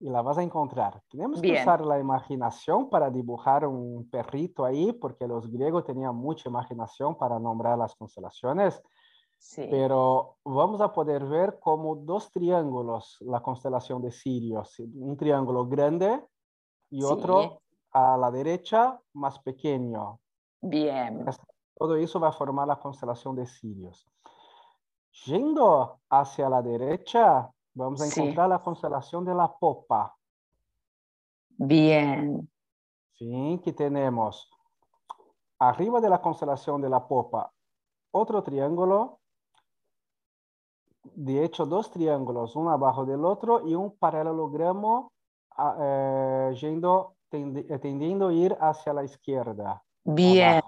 y 0.00 0.10
la 0.10 0.22
vas 0.22 0.38
a 0.38 0.42
encontrar. 0.42 1.00
Tenemos 1.08 1.40
que 1.40 1.52
usar 1.52 1.84
la 1.84 1.98
imaginación 1.98 2.90
para 2.90 3.10
dibujar 3.10 3.66
un 3.66 4.08
perrito 4.10 4.64
ahí, 4.64 4.92
porque 4.92 5.26
los 5.26 5.50
griegos 5.50 5.84
tenían 5.84 6.14
mucha 6.14 6.48
imaginación 6.48 7.16
para 7.16 7.38
nombrar 7.38 7.78
las 7.78 7.94
constelaciones. 7.94 8.82
Sí. 9.38 9.66
Pero 9.70 10.36
vamos 10.44 10.80
a 10.80 10.92
poder 10.92 11.24
ver 11.24 11.58
como 11.60 11.96
dos 11.96 12.30
triángulos 12.30 13.18
la 13.20 13.40
constelación 13.40 14.02
de 14.02 14.10
Sirio. 14.10 14.62
Un 14.94 15.16
triángulo 15.16 15.66
grande 15.66 16.24
y 16.90 17.02
otro 17.02 17.60
a 17.92 18.16
la 18.16 18.30
derecha 18.30 19.00
más 19.14 19.38
pequeño. 19.40 20.18
Bien. 20.60 21.24
Todo 21.76 21.96
eso 21.96 22.20
va 22.20 22.28
a 22.28 22.32
formar 22.32 22.66
la 22.68 22.78
constelación 22.78 23.36
de 23.36 23.46
Sirios. 23.46 24.06
Yendo 25.26 26.00
hacia 26.08 26.48
la 26.48 26.60
derecha, 26.62 27.50
Vamos 27.74 28.00
a 28.00 28.06
encontrar 28.06 28.48
la 28.48 28.60
constelación 28.60 29.24
de 29.24 29.34
la 29.34 29.52
popa. 29.52 30.14
Bien. 31.56 32.48
Sí, 33.14 33.60
que 33.62 33.72
tenemos 33.72 34.50
arriba 35.58 36.00
de 36.00 36.08
la 36.08 36.20
constelación 36.20 36.80
de 36.80 36.88
la 36.88 37.06
popa 37.06 37.52
otro 38.14 38.42
triángulo. 38.42 39.18
De 41.02 41.44
hecho, 41.44 41.66
dos 41.66 41.90
triángulos, 41.90 42.56
uno 42.56 42.70
abajo 42.70 43.04
del 43.04 43.24
otro 43.24 43.66
y 43.66 43.74
un 43.74 43.96
paralelogramo 43.96 45.12
ah, 45.56 45.76
eh, 45.80 46.54
yendo, 46.60 47.16
eh, 47.30 47.78
tendiendo 47.78 48.28
a 48.28 48.32
ir 48.32 48.56
hacia 48.58 48.94
la 48.94 49.04
izquierda. 49.04 49.82
Bien. 50.04 50.62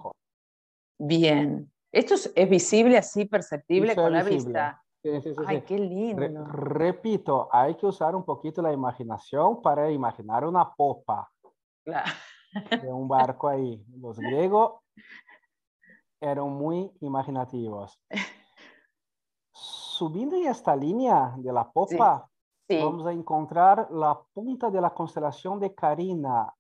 Bien. 0.99 1.73
¿Esto 1.91 2.15
es, 2.15 2.51
visible 2.51 2.99
así, 2.99 3.25
perceptible 3.25 3.95
con 3.95 4.13
la 4.13 4.23
vista? 4.23 4.83
Ay, 5.47 5.63
qué 5.63 5.79
lindo. 5.79 6.45
repito, 6.47 7.49
hay 7.53 7.75
que 7.75 7.87
usar 7.87 8.15
un 8.15 8.25
poquito 8.25 8.63
la 8.63 8.73
imaginación 8.73 9.63
para 9.63 9.91
imaginar 9.91 10.45
una 10.45 10.73
popa 10.75 11.31
de 11.85 12.93
un 12.93 13.09
barco 13.09 13.49
ahí. 13.49 13.85
Los 14.01 14.19
griegos 14.19 14.81
eran 16.21 16.51
muy 16.51 16.91
imaginativos. 17.01 18.01
Subiendo 19.53 20.37
en 20.37 20.47
esta 20.49 20.75
línea 20.75 21.35
de 21.37 21.53
la 21.53 21.71
popa, 21.71 22.29
vamos 22.69 23.07
a 23.07 23.13
encontrar 23.13 23.89
la 23.91 24.21
punta 24.33 24.71
de 24.71 24.81
la 24.81 24.91
constelación 24.91 25.59
de 25.61 25.75
Carina. 25.75 26.53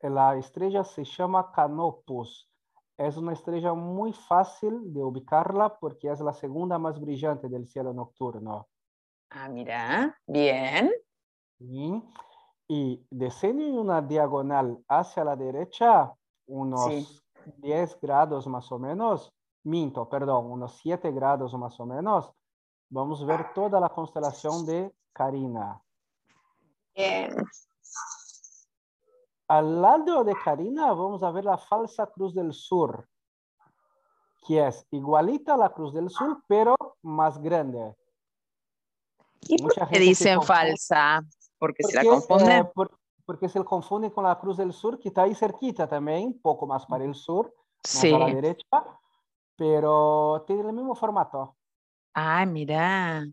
La 0.00 0.36
estrella 0.36 0.84
se 0.84 1.04
llama 1.04 1.50
Canopus 1.50 2.50
es 2.96 3.16
una 3.16 3.32
estrella 3.32 3.74
muy 3.74 4.12
fácil 4.12 4.92
de 4.92 5.02
ubicarla 5.02 5.78
porque 5.78 6.10
es 6.10 6.20
la 6.20 6.32
segunda 6.32 6.78
más 6.78 7.00
brillante 7.00 7.48
del 7.48 7.66
cielo 7.66 7.92
nocturno. 7.92 8.68
Ah, 9.30 9.48
mira, 9.48 10.16
bien. 10.26 10.92
Y 12.68 13.04
en 13.10 13.78
una 13.78 14.00
diagonal 14.00 14.82
hacia 14.88 15.24
la 15.24 15.36
derecha, 15.36 16.12
unos 16.46 17.24
10 17.58 18.00
grados 18.00 18.46
más 18.46 18.70
o 18.70 18.78
menos, 18.78 19.32
minto, 19.64 20.08
perdón, 20.08 20.50
unos 20.50 20.78
7 20.78 21.10
grados 21.12 21.52
más 21.54 21.78
o 21.80 21.86
menos, 21.86 22.32
vamos 22.88 23.22
a 23.22 23.26
ver 23.26 23.52
toda 23.54 23.80
la 23.80 23.88
constelación 23.88 24.64
de 24.66 24.94
Carina. 25.12 25.82
Bien. 26.94 27.34
Al 29.48 29.82
lado 29.82 30.24
de 30.24 30.34
Karina 30.34 30.86
vamos 30.92 31.22
a 31.22 31.30
ver 31.30 31.44
la 31.44 31.58
falsa 31.58 32.06
Cruz 32.06 32.34
del 32.34 32.52
Sur, 32.52 33.06
que 34.46 34.66
es 34.66 34.86
igualita 34.90 35.54
a 35.54 35.58
la 35.58 35.70
Cruz 35.70 35.92
del 35.92 36.08
Sur, 36.08 36.42
pero 36.46 36.74
más 37.02 37.38
grande. 37.38 37.94
¿Y 39.42 39.62
por 39.62 39.88
qué 39.88 39.98
dicen 39.98 40.40
falsa? 40.42 41.22
Porque, 41.58 41.82
se 41.82 41.94
la 41.94 42.04
confunden. 42.04 42.64
Eh, 42.64 42.72
porque 43.26 43.48
se 43.48 43.62
confunde 43.64 44.10
con 44.10 44.24
la 44.24 44.38
Cruz 44.38 44.56
del 44.56 44.72
Sur, 44.72 44.98
que 44.98 45.08
está 45.08 45.22
ahí 45.22 45.34
cerquita 45.34 45.86
también, 45.86 46.26
un 46.26 46.40
poco 46.40 46.66
más 46.66 46.86
para 46.86 47.04
el 47.04 47.14
sur, 47.14 47.54
más 47.82 48.04
a 48.04 48.18
la 48.18 48.26
derecha, 48.26 48.66
pero 49.56 50.44
tiene 50.46 50.62
el 50.62 50.72
mismo 50.72 50.94
formato. 50.94 51.56
Ah, 52.14 52.46
mira. 52.46 53.24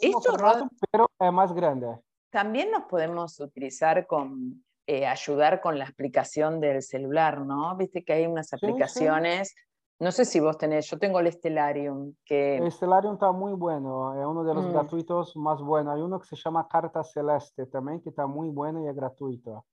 Esto 0.00 0.20
formato, 0.20 0.68
pero 0.90 1.10
es 1.18 1.32
más 1.32 1.52
grande. 1.52 1.98
También 2.30 2.70
nos 2.70 2.84
podemos 2.84 3.40
utilizar 3.40 4.06
con 4.06 4.64
eh, 4.86 5.06
ayudar 5.06 5.60
con 5.60 5.78
la 5.78 5.84
explicación 5.84 6.60
del 6.60 6.82
celular, 6.82 7.40
¿no? 7.40 7.76
Viste 7.76 8.04
que 8.04 8.12
hay 8.12 8.26
unas 8.26 8.52
aplicaciones, 8.52 9.54
no 9.98 10.12
sé 10.12 10.24
si 10.26 10.40
vos 10.40 10.58
tenés, 10.58 10.88
yo 10.90 10.98
tengo 10.98 11.20
el 11.20 11.32
Stellarium. 11.32 12.14
Que... 12.24 12.58
El 12.58 12.70
Stellarium 12.70 13.14
está 13.14 13.32
muy 13.32 13.52
bueno, 13.54 14.12
es 14.20 14.26
uno 14.26 14.44
de 14.44 14.54
los 14.54 14.66
mm. 14.66 14.72
gratuitos 14.72 15.36
más 15.36 15.60
buenos. 15.60 15.94
Hay 15.94 16.02
uno 16.02 16.20
que 16.20 16.26
se 16.26 16.36
llama 16.36 16.68
Carta 16.68 17.02
Celeste 17.02 17.66
también, 17.66 18.00
que 18.00 18.10
está 18.10 18.26
muy 18.26 18.50
bueno 18.50 18.84
y 18.84 18.88
es 18.88 18.94
gratuito. 18.94 19.64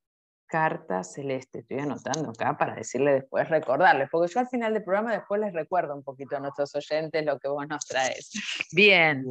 Carta 0.48 1.04
Celeste, 1.04 1.60
estoy 1.60 1.80
anotando 1.80 2.30
acá 2.30 2.56
para 2.58 2.76
decirle 2.76 3.14
después, 3.14 3.50
recordarles, 3.50 4.08
porque 4.12 4.32
yo 4.32 4.40
al 4.40 4.48
final 4.48 4.74
del 4.74 4.84
programa 4.84 5.12
después 5.12 5.42
les 5.42 5.52
recuerdo 5.52 5.96
un 5.96 6.04
poquito 6.04 6.38
a 6.38 6.40
nuestros 6.40 6.74
oyentes 6.76 7.26
lo 7.26 7.40
que 7.40 7.50
vos 7.50 7.68
nos 7.68 7.86
traes. 7.86 8.32
Bien. 8.72 9.26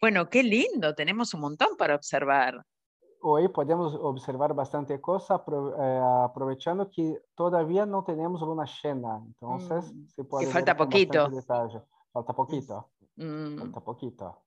Bueno, 0.00 0.28
qué 0.28 0.42
lindo, 0.42 0.94
tenemos 0.94 1.34
un 1.34 1.42
montón 1.42 1.76
para 1.76 1.94
observar 1.94 2.64
hoy 3.22 3.48
podemos 3.48 3.94
observar 3.94 4.54
bastante 4.54 5.00
cosas, 5.00 5.40
eh, 5.48 6.00
aprovechando 6.24 6.90
que 6.90 7.22
todavía 7.34 7.86
no 7.86 8.04
tenemos 8.04 8.40
luna 8.42 8.64
llena. 8.82 9.22
Entonces, 9.24 9.92
mm, 9.92 10.06
se 10.08 10.24
puede. 10.24 10.46
Que 10.46 10.52
falta 10.52 10.76
poquito. 10.76 11.28
Falta 12.12 12.32
poquito. 12.34 12.90
Mm. 13.16 13.58
Falta 13.58 13.80
poquito. 13.80 14.42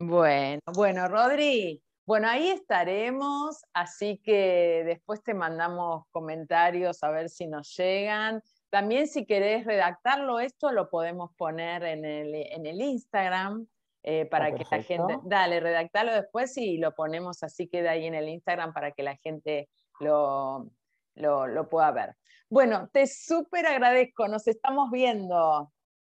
Bueno, 0.00 0.60
bueno, 0.74 1.08
Rodri, 1.08 1.82
Bueno, 2.06 2.28
ahí 2.28 2.48
estaremos, 2.48 3.66
así 3.74 4.18
que 4.24 4.82
después 4.86 5.22
te 5.22 5.34
mandamos 5.34 6.04
comentarios 6.10 7.02
a 7.02 7.10
ver 7.10 7.28
si 7.28 7.46
nos 7.46 7.76
llegan. 7.76 8.40
También 8.70 9.08
si 9.08 9.26
querés 9.26 9.66
redactarlo 9.66 10.40
esto, 10.40 10.72
lo 10.72 10.88
podemos 10.88 11.32
poner 11.36 11.82
en 11.84 12.04
el, 12.06 12.34
en 12.34 12.64
el 12.64 12.80
Instagram 12.80 13.66
eh, 14.10 14.24
para 14.24 14.46
ah, 14.46 14.54
que 14.54 14.64
la 14.70 14.82
gente, 14.82 15.18
dale, 15.24 15.60
redactalo 15.60 16.14
después 16.14 16.56
y 16.56 16.78
lo 16.78 16.94
ponemos 16.94 17.42
así 17.42 17.68
queda 17.68 17.90
ahí 17.90 18.06
en 18.06 18.14
el 18.14 18.30
Instagram 18.30 18.72
para 18.72 18.92
que 18.92 19.02
la 19.02 19.16
gente 19.16 19.68
lo, 20.00 20.70
lo, 21.14 21.68
pueda 21.68 21.90
ver. 21.90 22.16
Bueno, 22.48 22.88
te 22.90 23.06
súper 23.06 23.66
agradezco, 23.66 24.26
nos 24.26 24.48
estamos 24.48 24.90
viendo. 24.90 25.70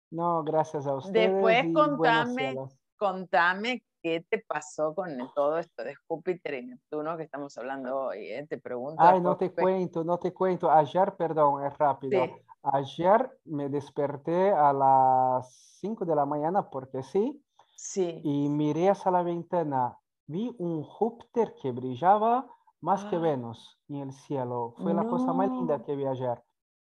No, 0.10 0.42
gracias 0.46 0.88
a 0.88 0.94
ustedes. 0.94 1.34
Después 1.34 1.66
contame, 1.74 2.56
contame 2.96 3.84
qué 4.02 4.26
te 4.30 4.40
pasó 4.40 4.96
con 4.96 5.10
todo 5.36 5.58
esto 5.58 5.84
de 5.84 5.94
Júpiter 6.08 6.64
y 6.64 6.68
Neptuno 6.68 7.18
que 7.18 7.24
estamos 7.24 7.58
hablando 7.58 8.04
hoy. 8.04 8.26
¿eh? 8.28 8.48
Te 8.48 8.58
pregunto. 8.58 9.04
Ay, 9.04 9.20
no 9.20 9.36
te 9.36 9.52
cuento, 9.52 10.06
no 10.06 10.18
te 10.18 10.34
cuento. 10.34 10.72
Ayer, 10.72 11.14
perdón, 11.18 11.66
es 11.66 11.78
rápido. 11.78 12.24
Ayer 12.64 13.30
me 13.44 13.68
desperté 13.68 14.52
a 14.52 14.72
las 14.72 15.78
5 15.82 16.06
de 16.06 16.16
la 16.16 16.26
mañana 16.26 16.70
porque 16.70 17.04
sí. 17.04 17.44
Sí. 17.82 18.22
Y 18.24 18.48
miré 18.48 18.92
hacia 18.92 19.10
la 19.10 19.24
ventana. 19.24 19.98
Vi 20.28 20.56
un 20.60 20.84
Júpiter 20.84 21.56
que 21.60 21.72
brillaba 21.72 22.46
más 22.80 23.04
que 23.06 23.16
ah. 23.16 23.20
Venus 23.20 23.80
en 23.90 23.96
el 23.96 24.14
cielo. 24.14 24.76
Fue 24.78 24.94
la 24.94 25.08
cosa 25.08 25.34
más 25.34 25.50
linda 25.50 25.84
que 25.84 25.96
vi 25.96 26.06
ayer. 26.06 26.40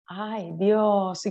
Ay, 0.06 0.52
Dios. 0.56 1.24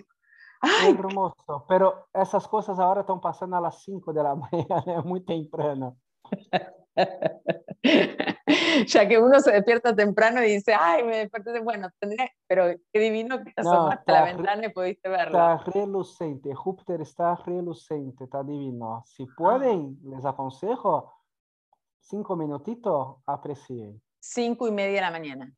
Ay. 0.61 0.91
Hermoso. 0.91 1.65
Pero 1.67 2.05
esas 2.13 2.47
cosas 2.47 2.77
ahora 2.77 3.01
están 3.01 3.19
pasando 3.19 3.57
a 3.57 3.61
las 3.61 3.81
5 3.81 4.13
de 4.13 4.23
la 4.23 4.35
mañana, 4.51 4.99
es 4.99 5.05
muy 5.05 5.25
temprano. 5.25 5.97
ya 8.87 9.07
que 9.07 9.19
uno 9.19 9.39
se 9.39 9.51
despierta 9.51 9.95
temprano 9.95 10.43
y 10.43 10.53
dice, 10.53 10.73
ay, 10.73 11.03
me 11.03 11.17
desperté, 11.17 11.59
bueno, 11.59 11.89
tendría, 11.99 12.29
pero 12.47 12.65
qué 12.91 12.99
divino 12.99 13.43
que 13.43 13.53
asomaste 13.55 14.11
no, 14.11 14.13
la 14.13 14.23
ventana 14.25 14.65
y 14.65 14.69
pudiste 14.69 15.09
verlo. 15.09 15.37
Está 15.37 15.71
relucente, 15.71 16.53
Júpiter 16.53 17.01
está 17.01 17.35
relucente, 17.35 18.25
está 18.25 18.43
divino. 18.43 19.03
Si 19.05 19.23
ah. 19.23 19.33
pueden, 19.37 19.97
les 20.03 20.25
aconsejo, 20.25 21.13
cinco 21.99 22.35
minutitos, 22.35 23.17
aprecien. 23.25 24.01
Cinco 24.19 24.67
y 24.67 24.71
media 24.71 24.95
de 24.95 25.01
la 25.01 25.11
mañana. 25.11 25.53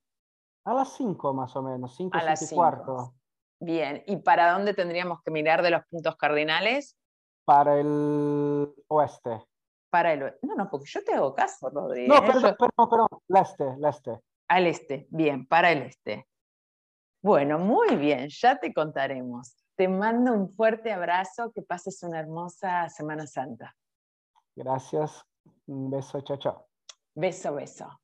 A 0.65 0.73
las 0.73 0.93
cinco 0.93 1.33
más 1.33 1.55
o 1.55 1.63
menos, 1.63 1.95
cinco, 1.95 2.17
a 2.17 2.23
las 2.23 2.51
y 2.51 2.55
cuarto. 2.55 3.13
Bien, 3.61 4.03
¿y 4.05 4.17
para 4.17 4.51
dónde 4.53 4.73
tendríamos 4.73 5.21
que 5.23 5.31
mirar 5.31 5.61
de 5.61 5.71
los 5.71 5.85
puntos 5.87 6.15
cardinales? 6.15 6.97
Para 7.45 7.79
el 7.79 8.73
oeste. 8.87 9.48
Para 9.89 10.13
el 10.13 10.23
oeste. 10.23 10.45
No, 10.45 10.55
no, 10.55 10.69
porque 10.69 10.89
yo 10.89 11.03
te 11.03 11.13
hago 11.13 11.33
caso, 11.33 11.69
Rodríguez. 11.69 12.09
No, 12.09 12.17
¿eh? 12.17 12.27
perdón, 12.27 12.55
perdón, 12.57 12.89
perdón, 12.89 13.07
el 13.27 13.37
este, 13.37 13.63
el 13.63 13.85
este. 13.85 14.19
Al 14.47 14.67
este, 14.67 15.07
bien, 15.09 15.47
para 15.47 15.71
el 15.71 15.83
este. 15.83 16.27
Bueno, 17.21 17.59
muy 17.59 17.95
bien, 17.95 18.29
ya 18.29 18.57
te 18.59 18.73
contaremos. 18.73 19.55
Te 19.75 19.87
mando 19.87 20.33
un 20.33 20.53
fuerte 20.53 20.91
abrazo, 20.91 21.51
que 21.51 21.61
pases 21.61 22.01
una 22.03 22.19
hermosa 22.19 22.87
Semana 22.89 23.27
Santa. 23.27 23.75
Gracias, 24.55 25.23
un 25.67 25.89
beso, 25.89 26.21
chao, 26.21 26.37
chao. 26.37 26.67
Beso, 27.15 27.53
beso. 27.53 27.99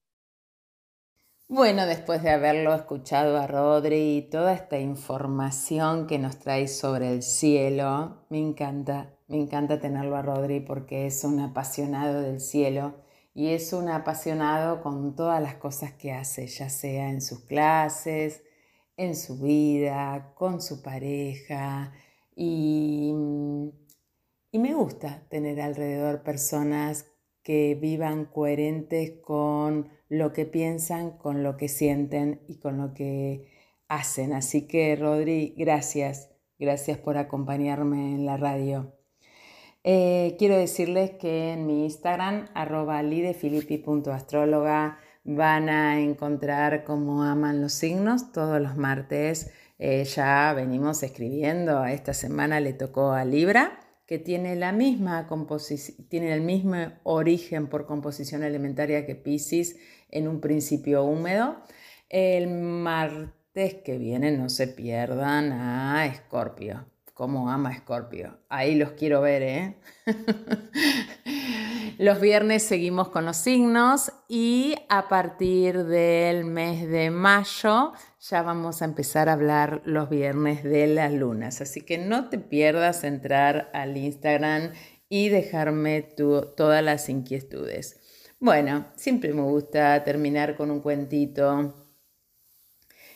Bueno, 1.48 1.86
después 1.86 2.24
de 2.24 2.32
haberlo 2.32 2.74
escuchado 2.74 3.38
a 3.38 3.46
Rodri 3.46 4.18
y 4.18 4.30
toda 4.30 4.54
esta 4.54 4.80
información 4.80 6.08
que 6.08 6.18
nos 6.18 6.40
trae 6.40 6.68
sobre 6.68 7.12
el 7.14 7.22
cielo, 7.22 8.26
me 8.30 8.40
encanta, 8.40 9.15
me 9.28 9.38
encanta 9.38 9.80
tenerlo 9.80 10.16
a 10.16 10.22
Rodri 10.22 10.60
porque 10.60 11.08
es 11.08 11.24
un 11.24 11.40
apasionado 11.40 12.22
del 12.22 12.40
cielo 12.40 12.96
y 13.34 13.50
es 13.50 13.74
un 13.74 13.90
apasionado 13.90 14.82
con 14.82 15.16
todas 15.16 15.42
las 15.42 15.56
cosas 15.56 15.94
que 15.94 16.14
hace, 16.14 16.48
ya 16.48 16.70
sea 16.70 17.10
en 17.10 17.22
sus 17.22 17.42
clases, 17.42 18.44
en 18.98 19.16
su 19.16 19.40
vida, 19.40 20.34
con 20.36 20.62
su 20.62 20.82
pareja 20.82 21.92
y, 22.36 23.14
y 24.52 24.60
me 24.60 24.74
gusta 24.74 25.28
tener 25.30 25.60
alrededor 25.62 26.24
personas 26.24 27.08
que 27.44 27.76
vivan 27.76 28.26
coherentes 28.26 29.14
con 29.22 29.90
lo 30.10 30.34
que 30.34 30.46
piensan, 30.46 31.18
con 31.18 31.44
lo 31.44 31.58
que 31.58 31.68
sienten 31.68 32.42
y 32.48 32.58
con 32.60 32.78
lo 32.78 32.94
que 32.94 33.52
hacen. 33.88 34.34
Así 34.34 34.68
que, 34.68 34.96
Rodri, 34.96 35.54
gracias. 35.58 36.32
Gracias 36.58 36.98
por 36.98 37.18
acompañarme 37.18 38.16
en 38.16 38.26
la 38.26 38.38
radio. 38.38 38.95
Eh, 39.88 40.36
quiero 40.40 40.58
decirles 40.58 41.12
que 41.12 41.54
en 41.54 41.68
mi 41.68 41.84
Instagram, 41.84 42.48
arroba 42.56 43.04
lidefilippi.astróloga, 43.04 44.98
van 45.24 45.70
a 45.70 46.00
encontrar 46.00 46.84
cómo 46.84 47.22
aman 47.22 47.62
los 47.62 47.74
signos 47.74 48.32
todos 48.32 48.60
los 48.60 48.78
martes. 48.78 49.52
Eh, 49.78 50.04
ya 50.06 50.54
venimos 50.54 51.04
escribiendo, 51.04 51.86
esta 51.86 52.16
semana 52.16 52.60
le 52.60 52.74
tocó 52.74 53.12
a 53.12 53.26
Libra 53.26 53.80
que 54.08 54.18
tiene 54.18 54.56
la 54.56 54.72
misma 54.72 55.28
composición, 55.28 56.08
tiene 56.10 56.34
el 56.34 56.42
mismo 56.42 56.78
origen 57.04 57.68
por 57.68 57.86
composición 57.86 58.42
elementaria 58.42 59.06
que 59.06 59.14
Pisces 59.14 59.78
en 60.10 60.28
un 60.28 60.42
principio 60.42 61.04
húmedo. 61.04 61.58
El 62.10 62.48
martes 62.48 63.76
que 63.84 64.00
viene 64.00 64.32
no 64.32 64.50
se 64.50 64.68
pierdan 64.68 65.52
a 65.52 66.08
Escorpio. 66.08 66.88
Como 67.16 67.50
ama 67.50 67.72
Escorpio. 67.72 68.38
Ahí 68.50 68.76
los 68.76 68.92
quiero 68.92 69.22
ver, 69.22 69.42
¿eh? 69.42 69.76
Los 71.98 72.20
viernes 72.20 72.64
seguimos 72.64 73.08
con 73.08 73.26
los 73.26 73.38
signos 73.38 74.12
y 74.28 74.76
a 74.90 75.08
partir 75.08 75.86
del 75.86 76.44
mes 76.44 76.90
de 76.90 77.10
mayo 77.10 77.94
ya 78.20 78.42
vamos 78.42 78.82
a 78.82 78.86
empezar 78.86 79.30
a 79.30 79.34
hablar 79.34 79.82
los 79.86 80.10
viernes 80.10 80.66
de 80.66 80.88
las 80.88 81.14
lunas. 81.14 81.62
Así 81.62 81.80
que 81.80 81.98
no 81.98 82.28
te 82.28 82.38
pierdas 82.38 83.06
entrar 83.06 83.70
al 83.74 83.96
Instagram 83.96 84.74
y 85.08 85.30
dejarme 85.30 86.02
todas 86.02 86.84
las 86.84 87.08
inquietudes. 87.08 87.98
Bueno, 88.42 88.88
siempre 88.98 89.34
me 89.34 89.44
gusta 89.44 90.04
terminar 90.04 90.58
con 90.58 90.72
un 90.72 90.82
cuentito. 90.82 91.74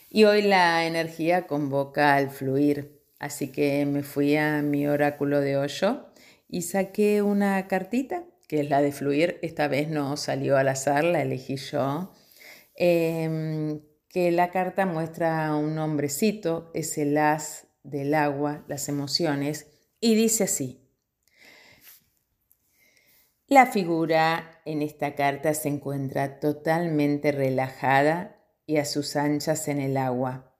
Y 0.08 0.24
hoy 0.24 0.40
la 0.40 0.86
energía 0.86 1.46
convoca 1.46 2.14
al 2.14 2.30
fluir. 2.30 2.99
Así 3.20 3.52
que 3.52 3.86
me 3.86 4.02
fui 4.02 4.36
a 4.36 4.62
mi 4.62 4.88
oráculo 4.88 5.40
de 5.40 5.56
hoyo 5.56 6.06
y 6.48 6.62
saqué 6.62 7.22
una 7.22 7.68
cartita 7.68 8.24
que 8.50 8.62
es 8.62 8.68
la 8.68 8.82
de 8.82 8.90
fluir, 8.90 9.38
esta 9.42 9.68
vez 9.68 9.88
no 9.88 10.16
salió 10.16 10.56
al 10.56 10.66
azar, 10.66 11.04
la 11.04 11.22
elegí 11.22 11.54
yo, 11.54 12.12
em, 12.74 13.80
que 14.08 14.32
la 14.32 14.50
carta 14.50 14.86
muestra 14.86 15.54
un 15.54 15.78
hombrecito, 15.78 16.72
es 16.74 16.98
el 16.98 17.16
as 17.16 17.68
del 17.84 18.12
agua, 18.12 18.64
las 18.66 18.88
emociones, 18.88 19.68
y 20.00 20.16
dice 20.16 20.42
así. 20.42 20.84
La 23.46 23.66
figura 23.66 24.60
en 24.64 24.82
esta 24.82 25.14
carta 25.14 25.54
se 25.54 25.68
encuentra 25.68 26.40
totalmente 26.40 27.30
relajada 27.30 28.36
y 28.66 28.78
a 28.78 28.84
sus 28.84 29.14
anchas 29.14 29.68
en 29.68 29.80
el 29.80 29.96
agua, 29.96 30.56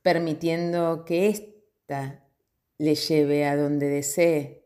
permitiendo 0.00 1.04
que 1.04 1.57
le 2.78 2.94
lleve 2.94 3.46
a 3.46 3.56
donde 3.56 3.88
desee 3.88 4.58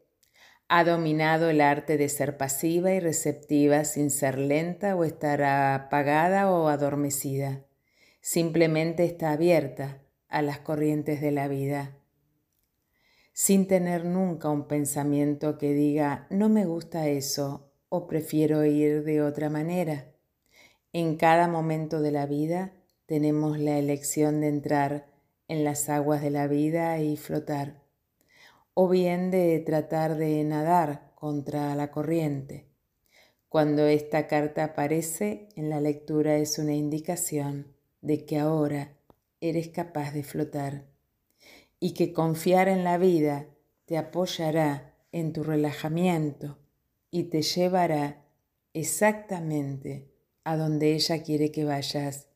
ha 0.75 0.85
dominado 0.85 1.51
el 1.51 1.61
arte 1.61 1.99
de 1.99 2.09
ser 2.09 2.39
pasiva 2.39 2.93
y 2.93 2.99
receptiva 2.99 3.85
sin 3.85 4.11
ser 4.11 4.39
lenta 4.39 4.97
o 4.97 5.05
estar 5.05 5.43
apagada 5.43 6.51
o 6.51 6.69
adormecida. 6.69 7.67
Simplemente 8.23 9.05
está 9.05 9.33
abierta 9.33 10.01
a 10.29 10.41
las 10.41 10.61
corrientes 10.61 11.21
de 11.21 11.31
la 11.31 11.47
vida, 11.47 11.99
sin 13.35 13.67
tener 13.67 14.07
nunca 14.07 14.49
un 14.49 14.67
pensamiento 14.67 15.59
que 15.59 15.75
diga 15.75 16.27
no 16.31 16.49
me 16.49 16.65
gusta 16.65 17.07
eso 17.07 17.71
o 17.91 18.07
prefiero 18.07 18.65
ir 18.65 19.05
de 19.05 19.21
otra 19.21 19.51
manera. 19.51 20.07
En 20.95 21.17
cada 21.17 21.49
momento 21.49 22.01
de 22.01 22.13
la 22.13 22.25
vida 22.25 22.73
tenemos 23.05 23.59
la 23.59 23.79
elección 23.79 24.41
de 24.41 24.49
entrar 24.49 25.12
en 25.53 25.65
las 25.65 25.91
aguas 25.91 26.23
de 26.23 26.31
la 26.31 26.47
vida 26.47 26.99
y 26.99 27.19
flotar 27.19 27.83
o 28.73 28.89
bien 28.89 29.31
de 29.31 29.59
tratar 29.59 30.17
de 30.17 30.43
nadar 30.45 31.13
contra 31.15 31.75
la 31.75 31.91
corriente. 31.91 32.71
Cuando 33.51 33.87
esta 33.87 34.29
carta 34.29 34.65
aparece 34.65 35.51
en 35.55 35.69
la 35.69 35.79
lectura 35.79 36.39
es 36.39 36.59
una 36.59 36.73
indicación 36.73 37.77
de 38.01 38.25
que 38.25 38.39
ahora 38.39 38.97
eres 39.43 39.69
capaz 39.69 40.13
de 40.13 40.23
flotar 40.23 40.87
y 41.79 41.93
que 41.93 42.15
confiar 42.15 42.69
en 42.69 42.83
la 42.83 42.97
vida 42.97 43.47
te 43.85 43.99
apoyará 43.99 44.95
en 45.13 45.35
tu 45.35 45.43
relajamiento 45.45 46.57
y 47.11 47.25
te 47.25 47.43
llevará 47.43 48.25
exactamente 48.73 50.09
a 50.45 50.57
donde 50.57 50.95
ella 50.95 51.23
quiere 51.23 51.53
que 51.53 51.67
vayas. 51.67 52.29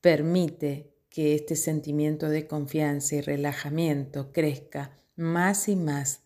Permite 0.00 0.91
que 1.12 1.34
este 1.34 1.56
sentimiento 1.56 2.30
de 2.30 2.46
confianza 2.46 3.16
y 3.16 3.20
relajamiento 3.20 4.32
crezca 4.32 4.96
más 5.14 5.68
y 5.68 5.76
más, 5.76 6.22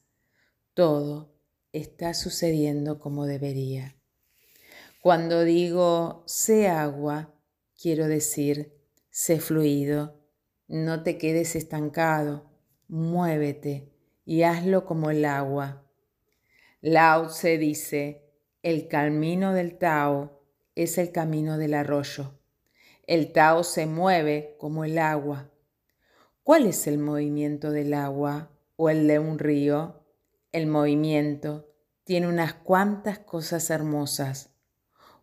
todo 0.74 1.34
está 1.72 2.14
sucediendo 2.14 3.00
como 3.00 3.26
debería. 3.26 3.96
Cuando 5.02 5.42
digo 5.42 6.22
sé 6.26 6.68
agua, 6.68 7.34
quiero 7.80 8.06
decir 8.06 8.72
sé 9.10 9.40
fluido. 9.40 10.20
No 10.68 11.02
te 11.02 11.18
quedes 11.18 11.56
estancado, 11.56 12.48
muévete 12.86 13.92
y 14.24 14.42
hazlo 14.42 14.86
como 14.86 15.10
el 15.10 15.24
agua. 15.24 15.84
Lao 16.80 17.26
Tse 17.26 17.58
dice, 17.58 18.22
el 18.62 18.86
camino 18.86 19.52
del 19.52 19.78
Tao 19.78 20.42
es 20.76 20.96
el 20.98 21.10
camino 21.10 21.58
del 21.58 21.74
arroyo. 21.74 22.35
El 23.06 23.32
Tao 23.32 23.62
se 23.62 23.86
mueve 23.86 24.56
como 24.58 24.84
el 24.84 24.98
agua. 24.98 25.52
¿Cuál 26.42 26.66
es 26.66 26.88
el 26.88 26.98
movimiento 26.98 27.70
del 27.70 27.94
agua 27.94 28.50
o 28.74 28.90
el 28.90 29.06
de 29.06 29.20
un 29.20 29.38
río? 29.38 30.02
El 30.50 30.66
movimiento 30.66 31.72
tiene 32.02 32.26
unas 32.26 32.54
cuantas 32.54 33.20
cosas 33.20 33.70
hermosas. 33.70 34.50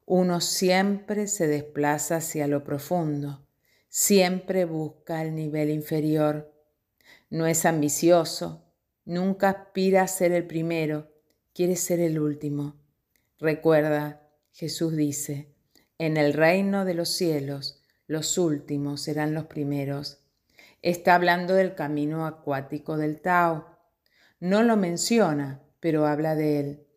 Uno 0.05 0.39
siempre 0.39 1.27
se 1.27 1.47
desplaza 1.47 2.17
hacia 2.17 2.47
lo 2.47 2.63
profundo, 2.63 3.45
siempre 3.89 4.63
busca 4.63 5.21
el 5.21 5.35
nivel 5.35 5.69
inferior. 5.69 6.53
No 7.29 7.47
es 7.47 7.65
ambicioso, 7.65 8.63
nunca 9.03 9.49
aspira 9.49 10.03
a 10.03 10.07
ser 10.07 10.31
el 10.31 10.47
primero, 10.47 11.11
quiere 11.53 11.75
ser 11.75 11.99
el 11.99 12.17
último. 12.17 12.77
Recuerda, 13.39 14.29
Jesús 14.51 14.95
dice, 14.95 15.52
en 16.05 16.17
el 16.17 16.33
reino 16.33 16.83
de 16.83 16.95
los 16.95 17.09
cielos 17.09 17.81
los 18.07 18.37
últimos 18.37 19.01
serán 19.01 19.33
los 19.33 19.45
primeros. 19.45 20.19
Está 20.81 21.15
hablando 21.15 21.53
del 21.53 21.75
camino 21.75 22.25
acuático 22.25 22.97
del 22.97 23.21
Tao. 23.21 23.77
No 24.41 24.63
lo 24.63 24.75
menciona, 24.75 25.61
pero 25.79 26.05
habla 26.05 26.35
de 26.35 26.59
él. 26.59 26.87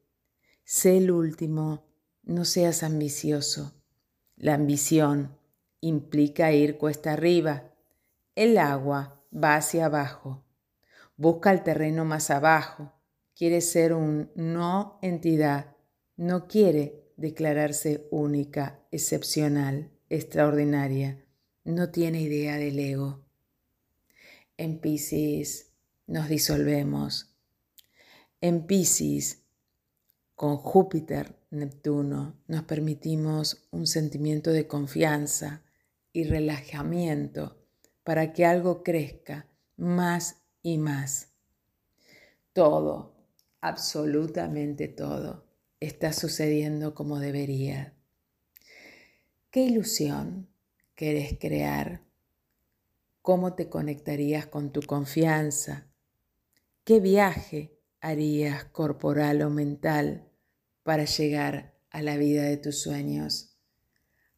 Sé 0.65 0.97
el 0.97 1.13
último, 1.13 1.87
no 2.25 2.45
seas 2.45 2.83
ambicioso. 2.83 3.75
La 4.35 4.55
ambición 4.55 5.39
implica 5.81 6.51
ir 6.51 6.77
cuesta 6.77 7.13
arriba. 7.13 7.71
El 8.35 8.59
agua 8.59 9.23
va 9.33 9.55
hacia 9.55 9.87
abajo. 9.87 10.43
Busca 11.17 11.53
el 11.53 11.63
terreno 11.63 12.05
más 12.05 12.31
abajo. 12.31 12.93
Quiere 13.37 13.61
ser 13.61 13.93
un 13.93 14.33
no 14.35 14.99
entidad. 15.01 15.77
No 16.17 16.49
quiere 16.49 17.06
declararse 17.17 18.07
única, 18.11 18.81
excepcional, 18.91 19.91
extraordinaria. 20.09 21.25
No 21.65 21.91
tiene 21.91 22.21
idea 22.21 22.57
del 22.57 22.79
ego. 22.79 23.25
En 24.57 24.79
Pisces 24.81 25.73
nos 26.07 26.29
disolvemos. 26.29 27.35
En 28.41 28.67
Pisces 28.67 29.43
con 30.35 30.59
Júpiter, 30.59 31.35
Neptuno, 31.51 32.43
nos 32.47 32.65
permitimos 32.65 33.67
un 33.71 33.87
sentimiento 33.87 34.51
de 34.51 34.67
confianza 34.67 35.63
y 36.13 36.25
relajamiento 36.25 37.57
para 38.05 38.33
que 38.33 38.45
algo 38.45 38.83
crezca 38.83 39.49
más 39.77 40.43
y 40.63 40.79
más. 40.79 41.33
Todo, 42.53 43.15
absolutamente 43.61 44.89
todo, 44.89 45.46
está 45.81 46.13
sucediendo 46.13 46.95
como 46.95 47.19
debería. 47.19 47.95
¿Qué 49.51 49.63
ilusión 49.63 50.49
querés 50.95 51.39
crear? 51.39 52.03
¿Cómo 53.23 53.55
te 53.55 53.69
conectarías 53.69 54.47
con 54.47 54.73
tu 54.73 54.83
confianza? 54.83 55.87
¿Qué 56.85 57.01
viaje 57.01 57.77
harías 58.01 58.65
corporal 58.67 59.43
o 59.43 59.51
mental 59.51 60.29
para 60.83 61.05
llegar 61.05 61.75
a 61.91 62.03
la 62.03 62.17
vida 62.17 62.45
de 62.45 62.57
tus 62.57 62.81
sueños. 62.81 63.57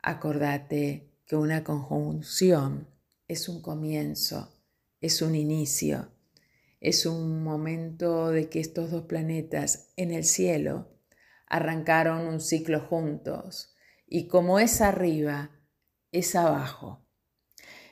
Acordate 0.03 1.11
que 1.27 1.37
una 1.37 1.65
conjunción 1.65 2.89
es 3.27 3.49
un 3.49 3.61
comienzo, 3.61 4.51
es 5.01 5.21
un 5.21 5.35
inicio, 5.35 6.11
es 6.81 7.05
un 7.05 7.43
momento 7.43 8.31
de 8.31 8.49
que 8.49 8.61
estos 8.61 8.91
dos 8.91 9.03
planetas 9.03 9.91
en 9.97 10.13
el 10.13 10.25
cielo 10.25 10.89
arrancaron 11.49 12.27
un 12.27 12.41
ciclo 12.41 12.81
juntos 12.81 13.75
y 14.07 14.29
como 14.29 14.59
es 14.59 14.81
arriba, 14.81 15.51
es 16.13 16.35
abajo. 16.35 17.07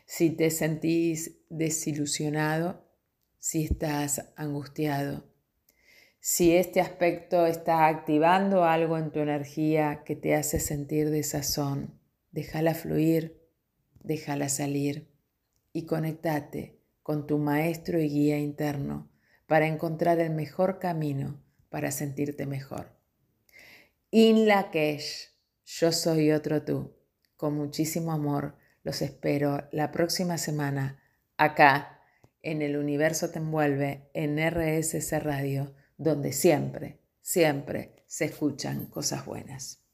Si 0.06 0.30
te 0.30 0.50
sentís 0.50 1.42
desilusionado, 1.48 2.84
si 3.38 3.64
estás 3.64 4.32
angustiado, 4.36 5.24
si 6.20 6.56
este 6.56 6.80
aspecto 6.80 7.46
está 7.46 7.86
activando 7.86 8.64
algo 8.64 8.98
en 8.98 9.12
tu 9.12 9.20
energía 9.20 10.02
que 10.04 10.16
te 10.16 10.34
hace 10.34 10.58
sentir 10.58 11.10
desazón, 11.10 12.00
déjala 12.32 12.74
fluir, 12.74 13.40
déjala 14.00 14.48
salir 14.48 15.08
y 15.72 15.86
conectate 15.86 16.80
con 17.02 17.26
tu 17.26 17.38
maestro 17.38 18.00
y 18.00 18.08
guía 18.08 18.38
interno 18.38 19.08
para 19.46 19.68
encontrar 19.68 20.18
el 20.18 20.30
mejor 20.30 20.80
camino 20.80 21.40
para 21.68 21.90
sentirte 21.90 22.46
mejor. 22.46 22.95
In 24.18 24.48
yo 25.66 25.92
soy 25.92 26.32
otro 26.32 26.62
tú. 26.62 26.96
Con 27.36 27.52
muchísimo 27.52 28.12
amor 28.12 28.56
los 28.82 29.02
espero 29.02 29.68
la 29.72 29.92
próxima 29.92 30.38
semana 30.38 31.02
acá 31.36 32.00
en 32.40 32.62
el 32.62 32.78
universo 32.78 33.28
te 33.28 33.40
envuelve 33.40 34.08
en 34.14 34.38
RSS 34.38 35.22
Radio 35.22 35.74
donde 35.98 36.32
siempre, 36.32 36.98
siempre 37.20 38.04
se 38.06 38.24
escuchan 38.24 38.86
cosas 38.86 39.26
buenas. 39.26 39.85